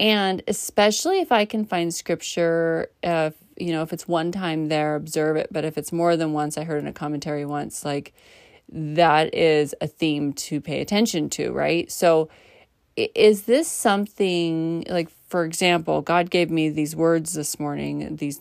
And 0.00 0.42
especially 0.46 1.20
if 1.20 1.32
I 1.32 1.44
can 1.44 1.64
find 1.64 1.92
scripture, 1.92 2.90
if 3.02 3.34
you 3.56 3.72
know, 3.72 3.82
if 3.82 3.92
it's 3.92 4.06
one 4.06 4.30
time 4.30 4.68
there, 4.68 4.94
observe 4.94 5.36
it. 5.36 5.48
But 5.50 5.64
if 5.64 5.76
it's 5.76 5.92
more 5.92 6.16
than 6.16 6.32
once, 6.32 6.56
I 6.56 6.64
heard 6.64 6.80
in 6.80 6.86
a 6.86 6.92
commentary 6.92 7.44
once, 7.44 7.84
like 7.84 8.14
that 8.70 9.34
is 9.34 9.74
a 9.80 9.88
theme 9.88 10.32
to 10.34 10.60
pay 10.60 10.80
attention 10.80 11.28
to, 11.30 11.50
right? 11.52 11.90
So 11.90 12.28
is 13.14 13.42
this 13.44 13.68
something 13.68 14.84
like 14.88 15.08
for 15.28 15.44
example 15.44 16.02
god 16.02 16.30
gave 16.30 16.50
me 16.50 16.68
these 16.68 16.96
words 16.96 17.34
this 17.34 17.60
morning 17.60 18.16
these 18.16 18.40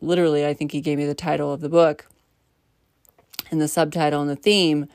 literally 0.00 0.44
i 0.44 0.52
think 0.52 0.72
he 0.72 0.80
gave 0.80 0.98
me 0.98 1.06
the 1.06 1.14
title 1.14 1.52
of 1.52 1.60
the 1.60 1.68
book 1.68 2.06
and 3.50 3.60
the 3.60 3.68
subtitle 3.68 4.20
and 4.20 4.28
the 4.28 4.36
theme 4.36 4.88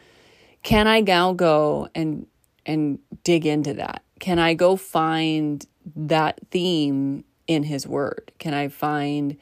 can 0.64 0.86
i 0.88 1.00
now 1.00 1.32
go 1.32 1.88
and 1.96 2.28
and 2.66 3.00
dig 3.24 3.46
into 3.46 3.74
that 3.74 4.04
can 4.20 4.38
i 4.38 4.54
go 4.54 4.76
find 4.76 5.66
that 5.96 6.40
theme 6.52 7.24
in 7.48 7.64
his 7.64 7.86
word 7.88 8.32
can 8.40 8.54
i 8.54 8.68
find 8.68 9.38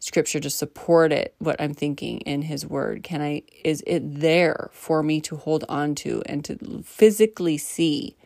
scripture 0.00 0.40
to 0.40 0.50
support 0.50 1.12
it 1.12 1.34
what 1.38 1.60
i'm 1.60 1.74
thinking 1.74 2.18
in 2.20 2.42
his 2.42 2.66
word 2.66 3.02
can 3.02 3.20
i 3.20 3.42
is 3.64 3.82
it 3.86 4.20
there 4.20 4.70
for 4.72 5.02
me 5.02 5.20
to 5.20 5.36
hold 5.36 5.64
on 5.68 5.94
to 5.94 6.22
and 6.26 6.44
to 6.44 6.82
physically 6.84 7.56
see 7.56 8.16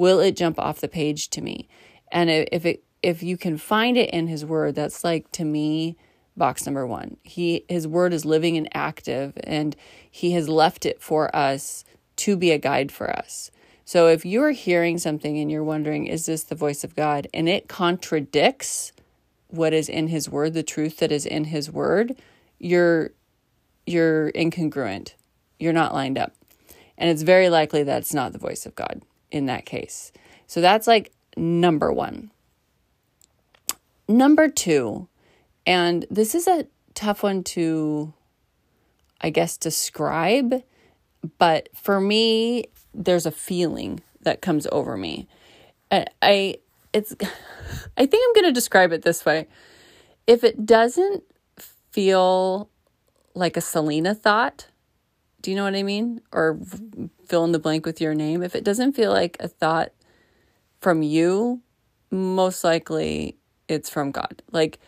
will 0.00 0.18
it 0.18 0.34
jump 0.34 0.58
off 0.58 0.80
the 0.80 0.88
page 0.88 1.28
to 1.28 1.42
me? 1.42 1.68
And 2.10 2.30
if 2.30 2.64
it 2.64 2.82
if 3.02 3.22
you 3.22 3.36
can 3.36 3.58
find 3.58 3.96
it 3.96 4.10
in 4.10 4.26
his 4.26 4.44
word, 4.44 4.74
that's 4.74 5.04
like 5.04 5.30
to 5.32 5.44
me 5.44 5.96
box 6.36 6.64
number 6.64 6.86
1. 6.86 7.18
He 7.22 7.66
his 7.68 7.86
word 7.86 8.14
is 8.14 8.24
living 8.24 8.56
and 8.56 8.68
active 8.72 9.34
and 9.44 9.76
he 10.10 10.32
has 10.32 10.48
left 10.48 10.86
it 10.86 11.02
for 11.02 11.34
us 11.36 11.84
to 12.16 12.36
be 12.36 12.50
a 12.50 12.58
guide 12.58 12.90
for 12.90 13.10
us. 13.10 13.50
So 13.90 14.06
if 14.06 14.24
you're 14.24 14.52
hearing 14.52 14.98
something 14.98 15.36
and 15.36 15.50
you're 15.50 15.64
wondering 15.64 16.06
is 16.06 16.26
this 16.26 16.44
the 16.44 16.54
voice 16.54 16.84
of 16.84 16.94
God 16.94 17.26
and 17.34 17.48
it 17.48 17.66
contradicts 17.66 18.92
what 19.48 19.72
is 19.72 19.88
in 19.88 20.06
his 20.06 20.30
word, 20.30 20.54
the 20.54 20.62
truth 20.62 20.98
that 20.98 21.10
is 21.10 21.26
in 21.26 21.46
his 21.46 21.72
word, 21.72 22.14
you're 22.60 23.10
you're 23.86 24.30
incongruent. 24.30 25.14
You're 25.58 25.72
not 25.72 25.92
lined 25.92 26.18
up. 26.18 26.34
And 26.98 27.10
it's 27.10 27.22
very 27.22 27.50
likely 27.50 27.82
that 27.82 28.02
it's 28.02 28.14
not 28.14 28.30
the 28.30 28.38
voice 28.38 28.64
of 28.64 28.76
God 28.76 29.02
in 29.32 29.46
that 29.46 29.66
case. 29.66 30.12
So 30.46 30.60
that's 30.60 30.86
like 30.86 31.10
number 31.36 31.92
one. 31.92 32.30
Number 34.06 34.48
two, 34.48 35.08
and 35.66 36.06
this 36.08 36.36
is 36.36 36.46
a 36.46 36.68
tough 36.94 37.24
one 37.24 37.42
to, 37.42 38.14
I 39.20 39.30
guess, 39.30 39.56
describe, 39.56 40.62
but 41.40 41.70
for 41.74 42.00
me, 42.00 42.66
there's 42.94 43.26
a 43.26 43.30
feeling 43.30 44.00
that 44.22 44.42
comes 44.42 44.66
over 44.70 44.96
me. 44.96 45.28
I, 45.90 46.06
I 46.22 46.56
it's, 46.92 47.14
I 47.96 48.06
think 48.06 48.26
I'm 48.26 48.34
going 48.34 48.46
to 48.46 48.52
describe 48.52 48.92
it 48.92 49.02
this 49.02 49.24
way. 49.24 49.46
If 50.26 50.44
it 50.44 50.66
doesn't 50.66 51.24
feel 51.90 52.68
like 53.34 53.56
a 53.56 53.60
Selena 53.60 54.14
thought, 54.14 54.66
do 55.40 55.50
you 55.50 55.56
know 55.56 55.64
what 55.64 55.74
I 55.74 55.82
mean? 55.82 56.20
Or 56.32 56.58
fill 57.26 57.44
in 57.44 57.52
the 57.52 57.58
blank 57.58 57.86
with 57.86 58.00
your 58.00 58.14
name. 58.14 58.42
If 58.42 58.54
it 58.54 58.64
doesn't 58.64 58.92
feel 58.92 59.10
like 59.10 59.36
a 59.40 59.48
thought 59.48 59.92
from 60.80 61.02
you, 61.02 61.62
most 62.10 62.64
likely 62.64 63.38
it's 63.68 63.88
from 63.88 64.10
God. 64.10 64.42
Like, 64.50 64.78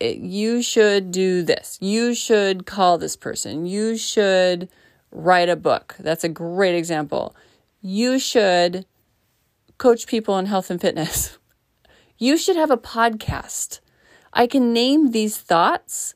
it, 0.00 0.18
you 0.18 0.62
should 0.62 1.12
do 1.12 1.42
this. 1.42 1.78
You 1.80 2.14
should 2.14 2.66
call 2.66 2.98
this 2.98 3.16
person. 3.16 3.66
You 3.66 3.96
should 3.96 4.68
write 5.14 5.48
a 5.48 5.56
book. 5.56 5.94
That's 5.98 6.24
a 6.24 6.28
great 6.28 6.74
example. 6.74 7.34
You 7.80 8.18
should 8.18 8.84
coach 9.78 10.06
people 10.06 10.38
in 10.38 10.46
health 10.46 10.70
and 10.70 10.80
fitness. 10.80 11.38
You 12.16 12.38
should 12.38 12.54
have 12.54 12.70
a 12.70 12.76
podcast. 12.76 13.80
I 14.32 14.46
can 14.46 14.72
name 14.72 15.10
these 15.10 15.36
thoughts 15.36 16.14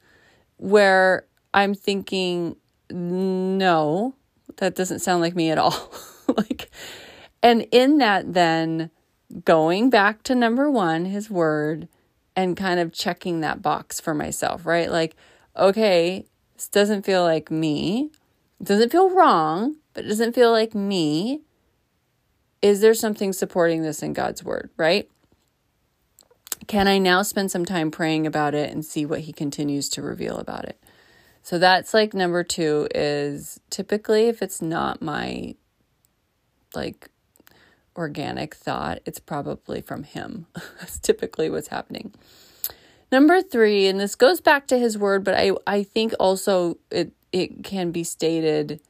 where 0.56 1.26
I'm 1.52 1.74
thinking, 1.74 2.54
no, 2.88 4.14
that 4.58 4.76
doesn't 4.76 5.00
sound 5.00 5.22
like 5.22 5.34
me 5.34 5.50
at 5.50 5.58
all. 5.58 5.92
like, 6.36 6.70
and 7.42 7.66
in 7.72 7.98
that, 7.98 8.32
then 8.32 8.92
going 9.44 9.90
back 9.90 10.22
to 10.22 10.36
number 10.36 10.70
one, 10.70 11.04
his 11.06 11.28
word, 11.28 11.88
and 12.36 12.56
kind 12.56 12.78
of 12.78 12.92
checking 12.92 13.40
that 13.40 13.60
box 13.60 14.00
for 14.00 14.14
myself, 14.14 14.66
right? 14.66 14.90
Like, 14.90 15.16
okay, 15.56 16.26
This 16.54 16.68
doesn't 16.68 17.04
feel 17.04 17.24
like 17.24 17.50
me. 17.50 18.10
It 18.60 18.66
doesn't 18.66 18.90
feel 18.90 19.10
wrong, 19.10 19.76
but 19.94 20.04
it 20.04 20.08
doesn't 20.08 20.34
feel 20.34 20.50
like 20.50 20.74
me. 20.74 21.42
Is 22.60 22.80
there 22.80 22.94
something 22.94 23.32
supporting 23.32 23.82
this 23.82 24.02
in 24.02 24.12
God's 24.12 24.42
word, 24.42 24.70
right? 24.76 25.08
Can 26.66 26.88
I 26.88 26.98
now 26.98 27.22
spend 27.22 27.50
some 27.50 27.64
time 27.64 27.90
praying 27.90 28.26
about 28.26 28.54
it 28.54 28.70
and 28.70 28.84
see 28.84 29.06
what 29.06 29.20
he 29.20 29.32
continues 29.32 29.88
to 29.90 30.02
reveal 30.02 30.36
about 30.38 30.64
it? 30.64 30.82
So 31.42 31.58
that's 31.58 31.94
like 31.94 32.12
number 32.12 32.44
2 32.44 32.88
is 32.94 33.60
typically 33.70 34.26
if 34.26 34.42
it's 34.42 34.60
not 34.60 35.00
my 35.00 35.54
like 36.74 37.08
organic 37.96 38.54
thought, 38.54 39.00
it's 39.06 39.18
probably 39.18 39.80
from 39.80 40.02
him. 40.02 40.46
that's 40.78 40.98
typically 40.98 41.48
what's 41.48 41.68
happening. 41.68 42.12
Number 43.10 43.40
3, 43.40 43.86
and 43.86 43.98
this 43.98 44.14
goes 44.14 44.40
back 44.40 44.66
to 44.66 44.78
his 44.78 44.98
word, 44.98 45.24
but 45.24 45.34
I 45.34 45.52
I 45.66 45.82
think 45.82 46.12
also 46.20 46.76
it 46.90 47.12
it 47.32 47.64
can 47.64 47.90
be 47.90 48.04
stated 48.04 48.80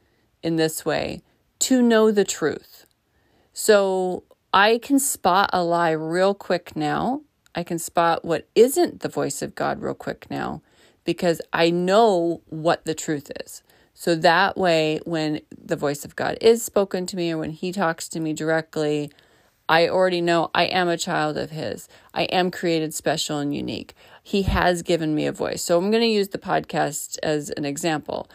in 0.41 0.55
this 0.55 0.85
way, 0.85 1.21
to 1.59 1.81
know 1.81 2.11
the 2.11 2.23
truth. 2.23 2.85
So 3.53 4.23
I 4.53 4.79
can 4.81 4.99
spot 4.99 5.49
a 5.51 5.63
lie 5.63 5.91
real 5.91 6.33
quick 6.33 6.75
now. 6.75 7.21
I 7.53 7.63
can 7.63 7.79
spot 7.79 8.23
what 8.23 8.47
isn't 8.55 9.01
the 9.01 9.09
voice 9.09 9.41
of 9.41 9.55
God 9.55 9.81
real 9.81 9.93
quick 9.93 10.27
now 10.29 10.61
because 11.03 11.41
I 11.51 11.69
know 11.69 12.41
what 12.45 12.85
the 12.85 12.95
truth 12.95 13.31
is. 13.43 13.63
So 13.93 14.15
that 14.15 14.57
way, 14.57 15.01
when 15.03 15.41
the 15.51 15.75
voice 15.75 16.05
of 16.05 16.15
God 16.15 16.37
is 16.39 16.63
spoken 16.63 17.05
to 17.07 17.17
me 17.17 17.31
or 17.31 17.39
when 17.39 17.51
He 17.51 17.71
talks 17.71 18.07
to 18.09 18.19
me 18.19 18.31
directly, 18.31 19.11
I 19.69 19.87
already 19.87 20.19
know 20.19 20.51
I 20.53 20.63
am 20.65 20.89
a 20.89 20.97
child 20.97 21.37
of 21.37 21.51
His. 21.51 21.87
I 22.13 22.23
am 22.23 22.51
created 22.51 22.93
special 22.93 23.37
and 23.37 23.55
unique. 23.55 23.93
He 24.21 24.41
has 24.41 24.81
given 24.81 25.15
me 25.15 25.27
a 25.27 25.31
voice. 25.31 25.63
So 25.63 25.77
I'm 25.77 25.91
going 25.91 26.03
to 26.03 26.07
use 26.07 26.29
the 26.29 26.37
podcast 26.37 27.17
as 27.23 27.51
an 27.51 27.63
example 27.63 28.29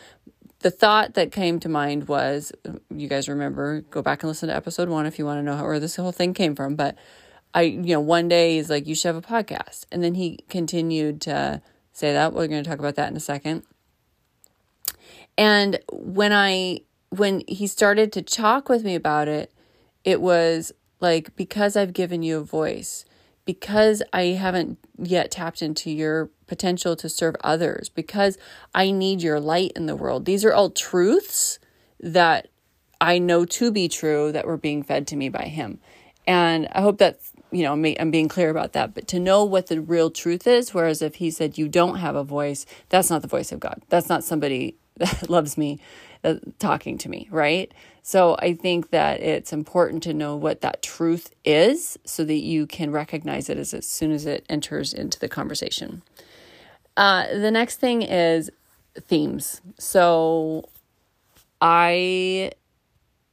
the 0.64 0.70
thought 0.70 1.12
that 1.12 1.30
came 1.30 1.60
to 1.60 1.68
mind 1.68 2.08
was 2.08 2.50
you 2.88 3.06
guys 3.06 3.28
remember 3.28 3.82
go 3.90 4.00
back 4.00 4.22
and 4.22 4.28
listen 4.28 4.48
to 4.48 4.56
episode 4.56 4.88
one 4.88 5.04
if 5.04 5.18
you 5.18 5.26
want 5.26 5.38
to 5.38 5.42
know 5.42 5.54
how, 5.54 5.62
where 5.62 5.78
this 5.78 5.96
whole 5.96 6.10
thing 6.10 6.32
came 6.32 6.54
from 6.54 6.74
but 6.74 6.96
i 7.52 7.60
you 7.60 7.92
know 7.92 8.00
one 8.00 8.28
day 8.28 8.56
he's 8.56 8.70
like 8.70 8.86
you 8.86 8.94
should 8.94 9.14
have 9.14 9.16
a 9.16 9.20
podcast 9.20 9.84
and 9.92 10.02
then 10.02 10.14
he 10.14 10.38
continued 10.48 11.20
to 11.20 11.60
say 11.92 12.14
that 12.14 12.32
we're 12.32 12.48
going 12.48 12.64
to 12.64 12.68
talk 12.68 12.78
about 12.78 12.94
that 12.94 13.10
in 13.10 13.16
a 13.16 13.20
second 13.20 13.62
and 15.36 15.78
when 15.92 16.32
i 16.32 16.80
when 17.10 17.42
he 17.46 17.66
started 17.66 18.10
to 18.10 18.22
talk 18.22 18.70
with 18.70 18.84
me 18.84 18.94
about 18.94 19.28
it 19.28 19.52
it 20.02 20.18
was 20.18 20.72
like 21.00 21.34
because 21.36 21.76
i've 21.76 21.92
given 21.92 22.22
you 22.22 22.38
a 22.38 22.44
voice 22.44 23.04
because 23.44 24.02
I 24.12 24.22
haven't 24.28 24.78
yet 24.98 25.30
tapped 25.30 25.62
into 25.62 25.90
your 25.90 26.30
potential 26.46 26.96
to 26.96 27.08
serve 27.08 27.36
others, 27.42 27.88
because 27.88 28.38
I 28.74 28.90
need 28.90 29.22
your 29.22 29.40
light 29.40 29.72
in 29.76 29.86
the 29.86 29.96
world. 29.96 30.24
These 30.24 30.44
are 30.44 30.54
all 30.54 30.70
truths 30.70 31.58
that 32.00 32.48
I 33.00 33.18
know 33.18 33.44
to 33.44 33.70
be 33.70 33.88
true 33.88 34.32
that 34.32 34.46
were 34.46 34.56
being 34.56 34.82
fed 34.82 35.06
to 35.08 35.16
me 35.16 35.28
by 35.28 35.44
Him. 35.44 35.80
And 36.26 36.68
I 36.72 36.80
hope 36.80 36.98
that's, 36.98 37.32
you 37.50 37.62
know, 37.62 37.72
I'm 37.72 38.10
being 38.10 38.28
clear 38.28 38.48
about 38.48 38.72
that. 38.72 38.94
But 38.94 39.06
to 39.08 39.20
know 39.20 39.44
what 39.44 39.66
the 39.66 39.80
real 39.80 40.10
truth 40.10 40.46
is, 40.46 40.72
whereas 40.72 41.02
if 41.02 41.16
He 41.16 41.30
said 41.30 41.58
you 41.58 41.68
don't 41.68 41.96
have 41.96 42.16
a 42.16 42.24
voice, 42.24 42.64
that's 42.88 43.10
not 43.10 43.22
the 43.22 43.28
voice 43.28 43.52
of 43.52 43.60
God. 43.60 43.82
That's 43.90 44.08
not 44.08 44.24
somebody 44.24 44.76
that 44.96 45.28
loves 45.30 45.56
me 45.56 45.80
uh, 46.22 46.34
talking 46.58 46.98
to 46.98 47.08
me, 47.08 47.28
right? 47.30 47.72
So 48.02 48.36
I 48.38 48.54
think 48.54 48.90
that 48.90 49.20
it's 49.20 49.52
important 49.52 50.02
to 50.04 50.14
know 50.14 50.36
what 50.36 50.60
that 50.60 50.82
truth 50.82 51.34
is 51.44 51.98
so 52.04 52.24
that 52.24 52.42
you 52.42 52.66
can 52.66 52.90
recognize 52.90 53.48
it 53.48 53.58
as, 53.58 53.74
as 53.74 53.86
soon 53.86 54.12
as 54.12 54.26
it 54.26 54.44
enters 54.48 54.92
into 54.92 55.18
the 55.18 55.28
conversation. 55.28 56.02
Uh, 56.96 57.26
the 57.28 57.50
next 57.50 57.76
thing 57.76 58.02
is 58.02 58.50
themes. 59.00 59.60
So 59.78 60.68
I 61.60 62.52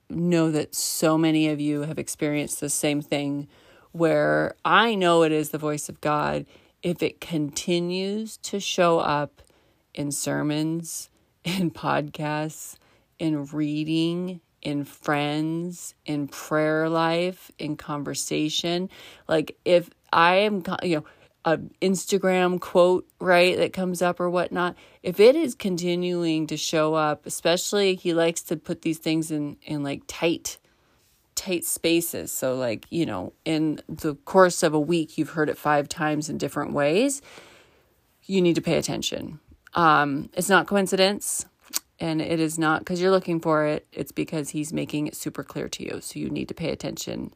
know 0.10 0.52
that 0.52 0.76
so 0.76 1.18
many 1.18 1.48
of 1.50 1.60
you 1.60 1.82
have 1.82 2.00
experienced 2.00 2.60
the 2.60 2.70
same 2.70 3.02
thing 3.02 3.48
where 3.92 4.56
I 4.64 4.96
know 4.96 5.24
it 5.24 5.32
is 5.32 5.50
the 5.50 5.58
voice 5.58 5.90
of 5.90 6.02
God 6.02 6.46
if 6.82 7.04
it 7.04 7.22
continues 7.22 8.38
to 8.38 8.60
show 8.60 9.00
up 9.00 9.42
in 9.94 10.12
sermons, 10.12 11.10
in 11.44 11.72
podcasts, 11.72 12.78
in 13.20 13.46
reading, 13.48 14.42
in 14.62 14.84
friends, 14.84 15.96
in 16.06 16.28
prayer 16.28 16.88
life, 16.90 17.52
in 17.58 17.76
conversation. 17.76 18.90
Like 19.28 19.58
if 19.66 19.90
I 20.14 20.36
am, 20.36 20.64
you 20.84 20.98
know, 20.98 21.06
an 21.44 21.72
Instagram 21.82 22.60
quote, 22.60 23.08
right, 23.20 23.58
that 23.58 23.74
comes 23.74 24.02
up 24.02 24.20
or 24.20 24.30
whatnot, 24.30 24.76
if 25.02 25.20
it 25.20 25.36
is 25.36 25.56
continuing 25.56 26.46
to 26.48 26.58
show 26.58 26.94
up, 26.94 27.26
especially 27.26 27.96
he 27.96 28.14
likes 28.14 28.44
to 28.44 28.56
put 28.56 28.84
these 28.84 29.00
things 29.00 29.32
in, 29.32 29.58
in 29.64 29.82
like 29.82 30.04
tight, 30.08 30.60
tight 31.34 31.66
spaces. 31.66 32.32
So, 32.32 32.56
like, 32.56 32.86
you 32.92 33.08
know, 33.08 33.34
in 33.44 33.82
the 33.90 34.14
course 34.16 34.62
of 34.62 34.76
a 34.76 34.80
week, 34.80 35.18
you've 35.18 35.32
heard 35.32 35.50
it 35.50 35.58
five 35.58 35.90
times 35.90 36.30
in 36.30 36.38
different 36.38 36.74
ways. 36.74 37.24
You 38.26 38.42
need 38.42 38.56
to 38.56 38.62
pay 38.62 38.78
attention. 38.78 39.40
Um, 39.74 40.30
it's 40.34 40.50
not 40.50 40.68
coincidence 40.68 41.46
and 42.00 42.22
it 42.22 42.40
is 42.40 42.58
not 42.58 42.80
because 42.80 43.00
you're 43.00 43.12
looking 43.12 43.40
for 43.40 43.66
it, 43.66 43.86
it's 43.92 44.12
because 44.12 44.50
he's 44.50 44.74
making 44.74 45.08
it 45.08 45.16
super 45.16 45.44
clear 45.44 45.70
to 45.70 45.84
you. 45.84 46.02
So 46.02 46.20
you 46.20 46.30
need 46.30 46.48
to 46.48 46.54
pay 46.54 46.72
attention 46.72 47.34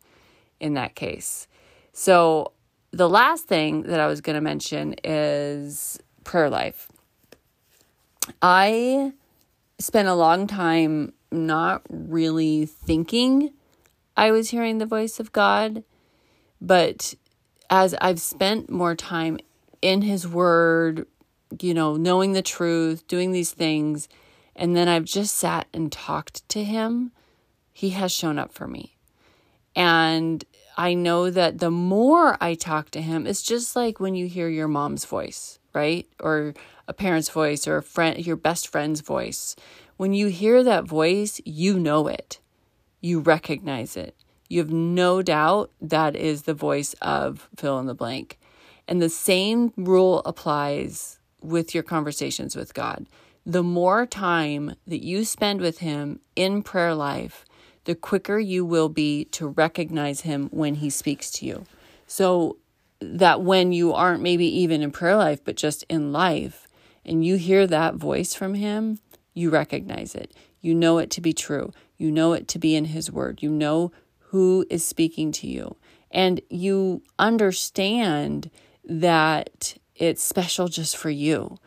in 0.60 0.74
that 0.74 0.96
case. 0.96 1.48
So 1.94 2.52
the 2.92 3.08
last 3.08 3.48
thing 3.48 3.84
that 3.84 4.00
I 4.00 4.08
was 4.08 4.22
going 4.22 4.34
to 4.34 4.42
mention 4.42 4.96
is 5.04 6.00
prayer 6.24 6.50
life. 6.50 6.90
I 8.42 9.14
spent 9.78 10.08
a 10.08 10.16
long 10.16 10.48
time 10.48 11.14
not 11.32 11.84
really 11.90 12.66
thinking 12.66 13.52
I 14.18 14.32
was 14.32 14.50
hearing 14.50 14.78
the 14.78 14.86
voice 14.86 15.20
of 15.20 15.32
God, 15.32 15.84
but 16.62 17.14
as 17.70 17.94
I've 17.96 18.22
spent 18.22 18.70
more 18.70 18.96
time 18.96 19.38
in 19.82 20.02
His 20.02 20.28
Word, 20.28 21.06
you 21.62 21.74
know, 21.74 21.96
knowing 21.96 22.34
the 22.34 22.42
truth, 22.42 23.08
doing 23.08 23.32
these 23.32 23.52
things, 23.52 24.08
and 24.56 24.76
then 24.76 24.88
I've 24.88 25.06
just 25.06 25.36
sat 25.36 25.68
and 25.74 25.92
talked 25.92 26.48
to 26.50 26.64
him, 26.64 27.12
he 27.74 27.90
has 27.92 28.12
shown 28.12 28.40
up 28.40 28.54
for 28.54 28.68
me. 28.68 28.96
And 29.76 30.44
I 30.78 30.94
know 30.94 31.30
that 31.30 31.60
the 31.60 31.72
more 31.72 32.38
I 32.42 32.56
talk 32.56 32.90
to 32.92 33.02
him, 33.02 33.28
it's 33.28 33.44
just 33.44 33.76
like 33.76 34.00
when 34.00 34.16
you 34.16 34.28
hear 34.28 34.48
your 34.48 34.68
mom's 34.68 35.06
voice, 35.06 35.60
right? 35.74 36.08
Or 36.20 36.54
a 36.88 36.94
parent's 36.94 37.30
voice 37.30 37.68
or 37.68 37.78
a 37.78 37.84
friend 37.84 38.26
your 38.26 38.36
best 38.36 38.68
friend's 38.68 39.02
voice. 39.02 39.56
When 39.98 40.14
you 40.14 40.28
hear 40.28 40.64
that 40.64 40.86
voice, 40.86 41.42
you 41.46 41.80
know 41.80 42.08
it. 42.08 42.40
You 43.02 43.20
recognize 43.20 43.96
it. 43.98 44.16
You 44.50 44.60
have 44.60 44.72
no 44.72 45.22
doubt 45.22 45.72
that 45.82 46.16
is 46.16 46.44
the 46.44 46.54
voice 46.54 46.94
of 47.02 47.50
fill 47.56 47.80
in 47.80 47.88
the 47.88 47.94
blank. 47.94 48.40
And 48.88 49.02
the 49.02 49.10
same 49.10 49.74
rule 49.76 50.22
applies 50.26 51.20
with 51.46 51.74
your 51.74 51.84
conversations 51.84 52.56
with 52.56 52.74
God 52.74 53.06
the 53.46 53.64
more 53.64 54.06
time 54.06 54.76
that 54.88 55.04
you 55.04 55.24
spend 55.24 55.62
with 55.62 55.80
Him 55.80 56.20
in 56.36 56.64
prayer 56.64 56.96
life, 56.96 57.46
the 57.84 57.96
quicker 57.96 58.40
you 58.40 58.66
will 58.66 58.90
be 58.90 59.26
to 59.26 59.48
recognize 59.48 60.22
Him 60.22 60.50
when 60.52 60.76
He 60.76 60.90
speaks 60.90 61.30
to 61.32 61.46
you. 61.46 61.66
So 62.08 62.58
that 63.00 63.42
when 63.42 63.72
you 63.72 63.94
aren't 63.94 64.24
maybe 64.24 64.48
even 64.62 64.82
in 64.82 64.92
prayer 64.92 65.16
life, 65.16 65.44
but 65.44 65.56
just 65.56 65.84
in 65.90 66.12
life, 66.12 66.68
and 67.06 67.24
you 67.24 67.36
hear 67.36 67.68
that 67.68 67.96
voice 67.96 68.34
from 68.34 68.56
Him, 68.56 69.00
you 69.36 69.52
recognize 69.52 70.16
it. 70.16 70.34
You 70.62 70.74
know 70.74 70.98
it 70.98 71.12
to 71.12 71.22
be 71.22 71.34
true. 71.34 71.72
You 71.98 72.10
know 72.10 72.34
it 72.34 72.48
to 72.50 72.60
be 72.60 72.76
in 72.76 72.86
His 72.86 73.12
Word. 73.12 73.44
You 73.44 73.52
know 73.52 73.92
who 74.30 74.66
is 74.72 74.84
speaking 74.84 75.32
to 75.34 75.48
you. 75.48 75.76
And 76.10 76.42
you 76.50 77.04
understand 77.20 78.50
that 78.84 79.76
it's 79.96 80.22
special 80.22 80.68
just 80.68 80.98
for 80.98 81.10
you. 81.10 81.58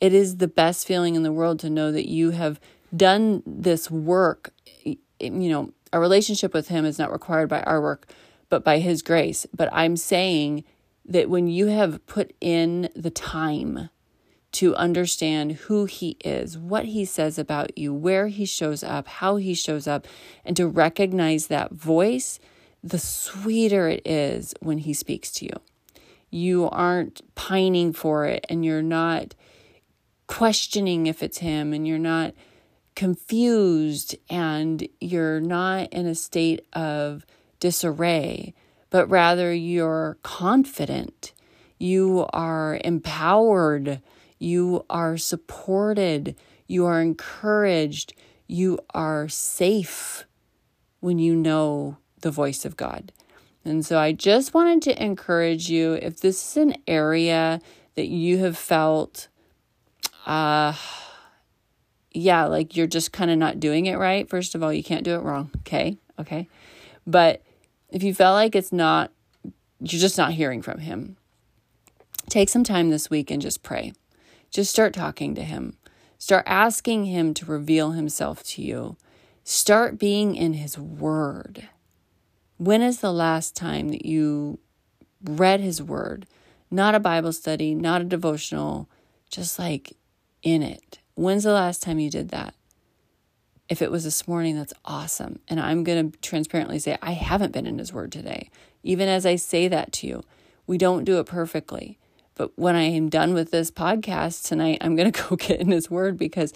It 0.00 0.12
is 0.12 0.36
the 0.38 0.48
best 0.48 0.86
feeling 0.86 1.14
in 1.14 1.22
the 1.22 1.32
world 1.32 1.60
to 1.60 1.70
know 1.70 1.92
that 1.92 2.08
you 2.08 2.30
have 2.30 2.60
done 2.94 3.42
this 3.46 3.90
work. 3.90 4.52
You 4.84 4.98
know, 5.20 5.72
a 5.92 6.00
relationship 6.00 6.52
with 6.52 6.68
Him 6.68 6.84
is 6.84 6.98
not 6.98 7.12
required 7.12 7.48
by 7.48 7.62
our 7.62 7.80
work, 7.80 8.08
but 8.48 8.64
by 8.64 8.78
His 8.78 9.02
grace. 9.02 9.46
But 9.54 9.68
I'm 9.72 9.96
saying 9.96 10.64
that 11.04 11.30
when 11.30 11.46
you 11.46 11.66
have 11.66 12.04
put 12.06 12.34
in 12.40 12.88
the 12.96 13.10
time 13.10 13.90
to 14.52 14.74
understand 14.76 15.52
who 15.52 15.84
He 15.84 16.16
is, 16.24 16.56
what 16.58 16.86
He 16.86 17.04
says 17.04 17.38
about 17.38 17.76
you, 17.76 17.92
where 17.92 18.28
He 18.28 18.44
shows 18.44 18.82
up, 18.82 19.06
how 19.06 19.36
He 19.36 19.54
shows 19.54 19.86
up, 19.86 20.06
and 20.44 20.56
to 20.56 20.66
recognize 20.66 21.46
that 21.46 21.72
voice, 21.72 22.40
the 22.82 22.98
sweeter 22.98 23.88
it 23.88 24.06
is 24.06 24.54
when 24.60 24.78
He 24.78 24.92
speaks 24.92 25.30
to 25.32 25.46
you. 25.46 25.60
You 26.34 26.68
aren't 26.70 27.22
pining 27.36 27.92
for 27.92 28.26
it 28.26 28.44
and 28.48 28.64
you're 28.64 28.82
not 28.82 29.34
questioning 30.26 31.06
if 31.06 31.22
it's 31.22 31.38
him 31.38 31.72
and 31.72 31.86
you're 31.86 31.98
not 31.98 32.34
confused 32.96 34.16
and 34.28 34.88
you're 35.00 35.40
not 35.40 35.92
in 35.92 36.06
a 36.06 36.14
state 36.16 36.66
of 36.72 37.24
disarray, 37.60 38.52
but 38.90 39.08
rather 39.08 39.54
you're 39.54 40.18
confident, 40.22 41.32
you 41.78 42.26
are 42.32 42.80
empowered, 42.84 44.00
You 44.38 44.84
are 44.90 45.16
supported. 45.16 46.36
You 46.66 46.84
are 46.84 47.00
encouraged. 47.00 48.14
You 48.46 48.78
are 48.92 49.28
safe 49.28 50.26
when 51.00 51.18
you 51.18 51.34
know 51.34 51.96
the 52.20 52.30
voice 52.30 52.64
of 52.64 52.76
God. 52.76 53.12
And 53.64 53.84
so 53.84 53.98
I 53.98 54.12
just 54.12 54.52
wanted 54.52 54.82
to 54.82 55.02
encourage 55.02 55.70
you 55.70 55.94
if 55.94 56.20
this 56.20 56.50
is 56.50 56.56
an 56.58 56.76
area 56.86 57.60
that 57.94 58.08
you 58.08 58.38
have 58.38 58.58
felt, 58.58 59.28
uh, 60.26 60.74
yeah, 62.12 62.44
like 62.44 62.76
you're 62.76 62.86
just 62.86 63.12
kind 63.12 63.30
of 63.30 63.38
not 63.38 63.60
doing 63.60 63.86
it 63.86 63.96
right. 63.96 64.28
First 64.28 64.54
of 64.54 64.62
all, 64.62 64.72
you 64.72 64.84
can't 64.84 65.04
do 65.04 65.14
it 65.14 65.22
wrong. 65.22 65.50
Okay. 65.58 65.96
Okay. 66.18 66.48
But 67.06 67.42
if 67.90 68.02
you 68.02 68.14
felt 68.14 68.34
like 68.34 68.54
it's 68.54 68.72
not, 68.72 69.10
you're 69.80 70.00
just 70.00 70.18
not 70.18 70.32
hearing 70.32 70.62
from 70.62 70.80
Him, 70.80 71.16
take 72.28 72.48
some 72.48 72.64
time 72.64 72.90
this 72.90 73.10
week 73.10 73.30
and 73.30 73.40
just 73.42 73.62
pray. 73.62 73.92
Just 74.50 74.70
start 74.70 74.94
talking 74.94 75.34
to 75.34 75.42
Him. 75.42 75.76
Start 76.18 76.44
asking 76.46 77.06
Him 77.06 77.34
to 77.34 77.46
reveal 77.46 77.92
Himself 77.92 78.42
to 78.44 78.62
you. 78.62 78.96
Start 79.42 79.98
being 79.98 80.34
in 80.34 80.54
His 80.54 80.78
Word. 80.78 81.68
When 82.64 82.80
is 82.80 83.00
the 83.00 83.12
last 83.12 83.54
time 83.54 83.90
that 83.90 84.06
you 84.06 84.58
read 85.22 85.60
His 85.60 85.82
Word? 85.82 86.24
Not 86.70 86.94
a 86.94 86.98
Bible 86.98 87.34
study, 87.34 87.74
not 87.74 88.00
a 88.00 88.04
devotional, 88.04 88.88
just 89.28 89.58
like 89.58 89.98
in 90.42 90.62
it. 90.62 90.98
When's 91.14 91.44
the 91.44 91.52
last 91.52 91.82
time 91.82 91.98
you 91.98 92.08
did 92.08 92.30
that? 92.30 92.54
If 93.68 93.82
it 93.82 93.90
was 93.90 94.04
this 94.04 94.26
morning, 94.26 94.56
that's 94.56 94.72
awesome. 94.82 95.40
And 95.46 95.60
I'm 95.60 95.84
going 95.84 96.10
to 96.10 96.18
transparently 96.20 96.78
say, 96.78 96.96
I 97.02 97.10
haven't 97.10 97.52
been 97.52 97.66
in 97.66 97.76
His 97.76 97.92
Word 97.92 98.10
today. 98.10 98.48
Even 98.82 99.10
as 99.10 99.26
I 99.26 99.36
say 99.36 99.68
that 99.68 99.92
to 99.92 100.06
you, 100.06 100.22
we 100.66 100.78
don't 100.78 101.04
do 101.04 101.18
it 101.18 101.26
perfectly. 101.26 101.98
But 102.34 102.58
when 102.58 102.76
I 102.76 102.84
am 102.84 103.10
done 103.10 103.34
with 103.34 103.50
this 103.50 103.70
podcast 103.70 104.48
tonight, 104.48 104.78
I'm 104.80 104.96
going 104.96 105.12
to 105.12 105.22
go 105.22 105.36
get 105.36 105.60
in 105.60 105.70
His 105.70 105.90
Word 105.90 106.16
because 106.16 106.54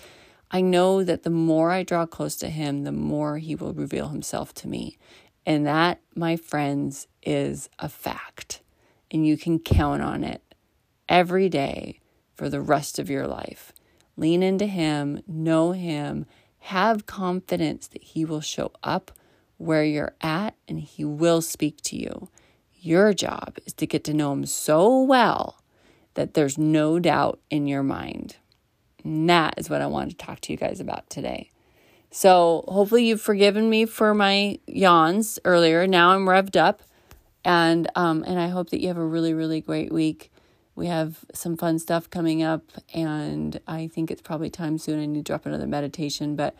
I 0.50 0.62
know 0.62 1.04
that 1.04 1.24
the 1.24 1.30
more 1.30 1.70
I 1.70 1.82
draw 1.82 2.06
close 2.06 2.36
to 2.36 2.48
Him, 2.48 2.84
the 2.84 2.92
more 2.92 3.36
He 3.36 3.54
will 3.54 3.74
reveal 3.74 4.08
Himself 4.08 4.54
to 4.54 4.68
me. 4.68 4.96
And 5.48 5.66
that, 5.66 6.02
my 6.14 6.36
friends, 6.36 7.06
is 7.22 7.70
a 7.78 7.88
fact. 7.88 8.60
And 9.10 9.26
you 9.26 9.38
can 9.38 9.58
count 9.58 10.02
on 10.02 10.22
it 10.22 10.42
every 11.08 11.48
day 11.48 12.00
for 12.34 12.50
the 12.50 12.60
rest 12.60 12.98
of 12.98 13.08
your 13.08 13.26
life. 13.26 13.72
Lean 14.14 14.42
into 14.42 14.66
Him, 14.66 15.22
know 15.26 15.72
Him, 15.72 16.26
have 16.58 17.06
confidence 17.06 17.86
that 17.88 18.02
He 18.02 18.26
will 18.26 18.42
show 18.42 18.72
up 18.84 19.10
where 19.56 19.82
you're 19.82 20.14
at 20.20 20.54
and 20.68 20.80
He 20.80 21.02
will 21.02 21.40
speak 21.40 21.80
to 21.84 21.96
you. 21.96 22.28
Your 22.74 23.14
job 23.14 23.56
is 23.64 23.72
to 23.72 23.86
get 23.86 24.04
to 24.04 24.12
know 24.12 24.34
Him 24.34 24.44
so 24.44 25.00
well 25.00 25.62
that 26.12 26.34
there's 26.34 26.58
no 26.58 26.98
doubt 26.98 27.40
in 27.48 27.66
your 27.66 27.82
mind. 27.82 28.36
And 29.02 29.30
that 29.30 29.54
is 29.56 29.70
what 29.70 29.80
I 29.80 29.86
wanted 29.86 30.10
to 30.10 30.26
talk 30.26 30.40
to 30.40 30.52
you 30.52 30.58
guys 30.58 30.78
about 30.78 31.08
today. 31.08 31.48
So 32.10 32.64
hopefully 32.68 33.06
you've 33.06 33.20
forgiven 33.20 33.68
me 33.68 33.84
for 33.84 34.14
my 34.14 34.58
yawns 34.66 35.38
earlier. 35.44 35.86
Now 35.86 36.10
I'm 36.10 36.26
revved 36.26 36.56
up, 36.56 36.82
and 37.44 37.88
um, 37.94 38.24
and 38.26 38.40
I 38.40 38.48
hope 38.48 38.70
that 38.70 38.80
you 38.80 38.88
have 38.88 38.96
a 38.96 39.04
really 39.04 39.34
really 39.34 39.60
great 39.60 39.92
week. 39.92 40.32
We 40.74 40.86
have 40.86 41.24
some 41.34 41.56
fun 41.56 41.78
stuff 41.78 42.08
coming 42.08 42.42
up, 42.42 42.62
and 42.94 43.60
I 43.66 43.88
think 43.88 44.10
it's 44.10 44.22
probably 44.22 44.48
time 44.48 44.78
soon. 44.78 45.02
I 45.02 45.06
need 45.06 45.18
to 45.18 45.22
drop 45.22 45.44
another 45.44 45.66
meditation, 45.66 46.34
but 46.36 46.54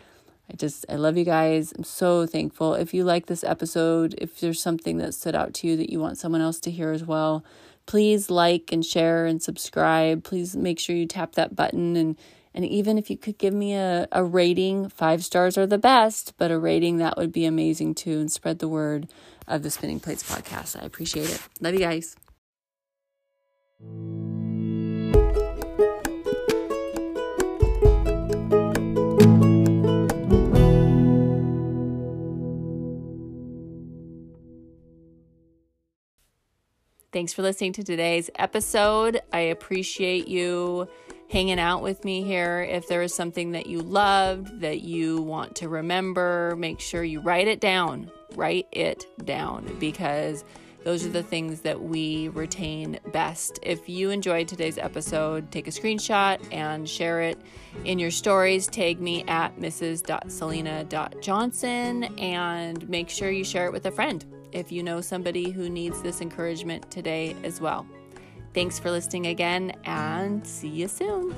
I 0.50 0.56
just 0.56 0.84
I 0.88 0.96
love 0.96 1.16
you 1.16 1.24
guys. 1.24 1.72
I'm 1.76 1.84
so 1.84 2.26
thankful. 2.26 2.74
If 2.74 2.92
you 2.92 3.04
like 3.04 3.26
this 3.26 3.44
episode, 3.44 4.14
if 4.18 4.40
there's 4.40 4.60
something 4.60 4.98
that 4.98 5.14
stood 5.14 5.34
out 5.34 5.54
to 5.54 5.66
you 5.66 5.76
that 5.76 5.90
you 5.90 6.00
want 6.00 6.18
someone 6.18 6.40
else 6.40 6.60
to 6.60 6.70
hear 6.70 6.90
as 6.90 7.04
well, 7.04 7.44
please 7.86 8.28
like 8.28 8.70
and 8.72 8.84
share 8.84 9.24
and 9.24 9.42
subscribe. 9.42 10.24
Please 10.24 10.56
make 10.56 10.78
sure 10.78 10.96
you 10.96 11.06
tap 11.06 11.32
that 11.32 11.56
button 11.56 11.96
and 11.96 12.18
and 12.58 12.66
even 12.66 12.98
if 12.98 13.08
you 13.08 13.16
could 13.16 13.38
give 13.38 13.54
me 13.54 13.74
a, 13.74 14.08
a 14.10 14.24
rating, 14.24 14.88
five 14.88 15.24
stars 15.24 15.56
are 15.56 15.64
the 15.64 15.78
best, 15.78 16.34
but 16.38 16.50
a 16.50 16.58
rating 16.58 16.96
that 16.96 17.16
would 17.16 17.30
be 17.30 17.44
amazing 17.44 17.94
too, 17.94 18.18
and 18.18 18.32
spread 18.32 18.58
the 18.58 18.66
word 18.66 19.06
of 19.46 19.62
the 19.62 19.70
Spinning 19.70 20.00
Plates 20.00 20.28
podcast. 20.28 20.74
I 20.76 20.84
appreciate 20.84 21.30
it. 21.30 21.40
Love 21.60 21.74
you 21.74 21.78
guys. 21.78 22.16
Thanks 37.12 37.32
for 37.32 37.42
listening 37.42 37.72
to 37.74 37.84
today's 37.84 38.30
episode. 38.36 39.20
I 39.32 39.40
appreciate 39.42 40.26
you 40.26 40.88
hanging 41.30 41.58
out 41.58 41.82
with 41.82 42.04
me 42.04 42.22
here. 42.22 42.62
If 42.62 42.88
there 42.88 43.02
is 43.02 43.14
something 43.14 43.52
that 43.52 43.66
you 43.66 43.80
loved, 43.80 44.60
that 44.60 44.80
you 44.80 45.22
want 45.22 45.56
to 45.56 45.68
remember, 45.68 46.56
make 46.58 46.80
sure 46.80 47.04
you 47.04 47.20
write 47.20 47.48
it 47.48 47.60
down. 47.60 48.10
Write 48.34 48.66
it 48.72 49.06
down 49.24 49.76
because 49.78 50.44
those 50.84 51.04
are 51.04 51.10
the 51.10 51.22
things 51.22 51.60
that 51.62 51.82
we 51.82 52.28
retain 52.28 53.00
best. 53.12 53.58
If 53.62 53.88
you 53.88 54.10
enjoyed 54.10 54.46
today's 54.48 54.78
episode, 54.78 55.50
take 55.50 55.66
a 55.66 55.70
screenshot 55.70 56.40
and 56.52 56.88
share 56.88 57.22
it 57.22 57.38
in 57.84 57.98
your 57.98 58.10
stories. 58.10 58.68
Tag 58.68 59.00
me 59.00 59.24
at 59.24 59.58
mrs.selena.johnson 59.58 62.04
and 62.18 62.88
make 62.88 63.10
sure 63.10 63.30
you 63.30 63.44
share 63.44 63.66
it 63.66 63.72
with 63.72 63.84
a 63.86 63.90
friend 63.90 64.24
if 64.52 64.70
you 64.72 64.82
know 64.82 65.02
somebody 65.02 65.50
who 65.50 65.68
needs 65.68 66.00
this 66.00 66.22
encouragement 66.22 66.90
today 66.90 67.36
as 67.42 67.60
well. 67.60 67.86
Thanks 68.58 68.80
for 68.80 68.90
listening 68.90 69.28
again 69.28 69.72
and 69.84 70.44
see 70.44 70.66
you 70.66 70.88
soon. 70.88 71.32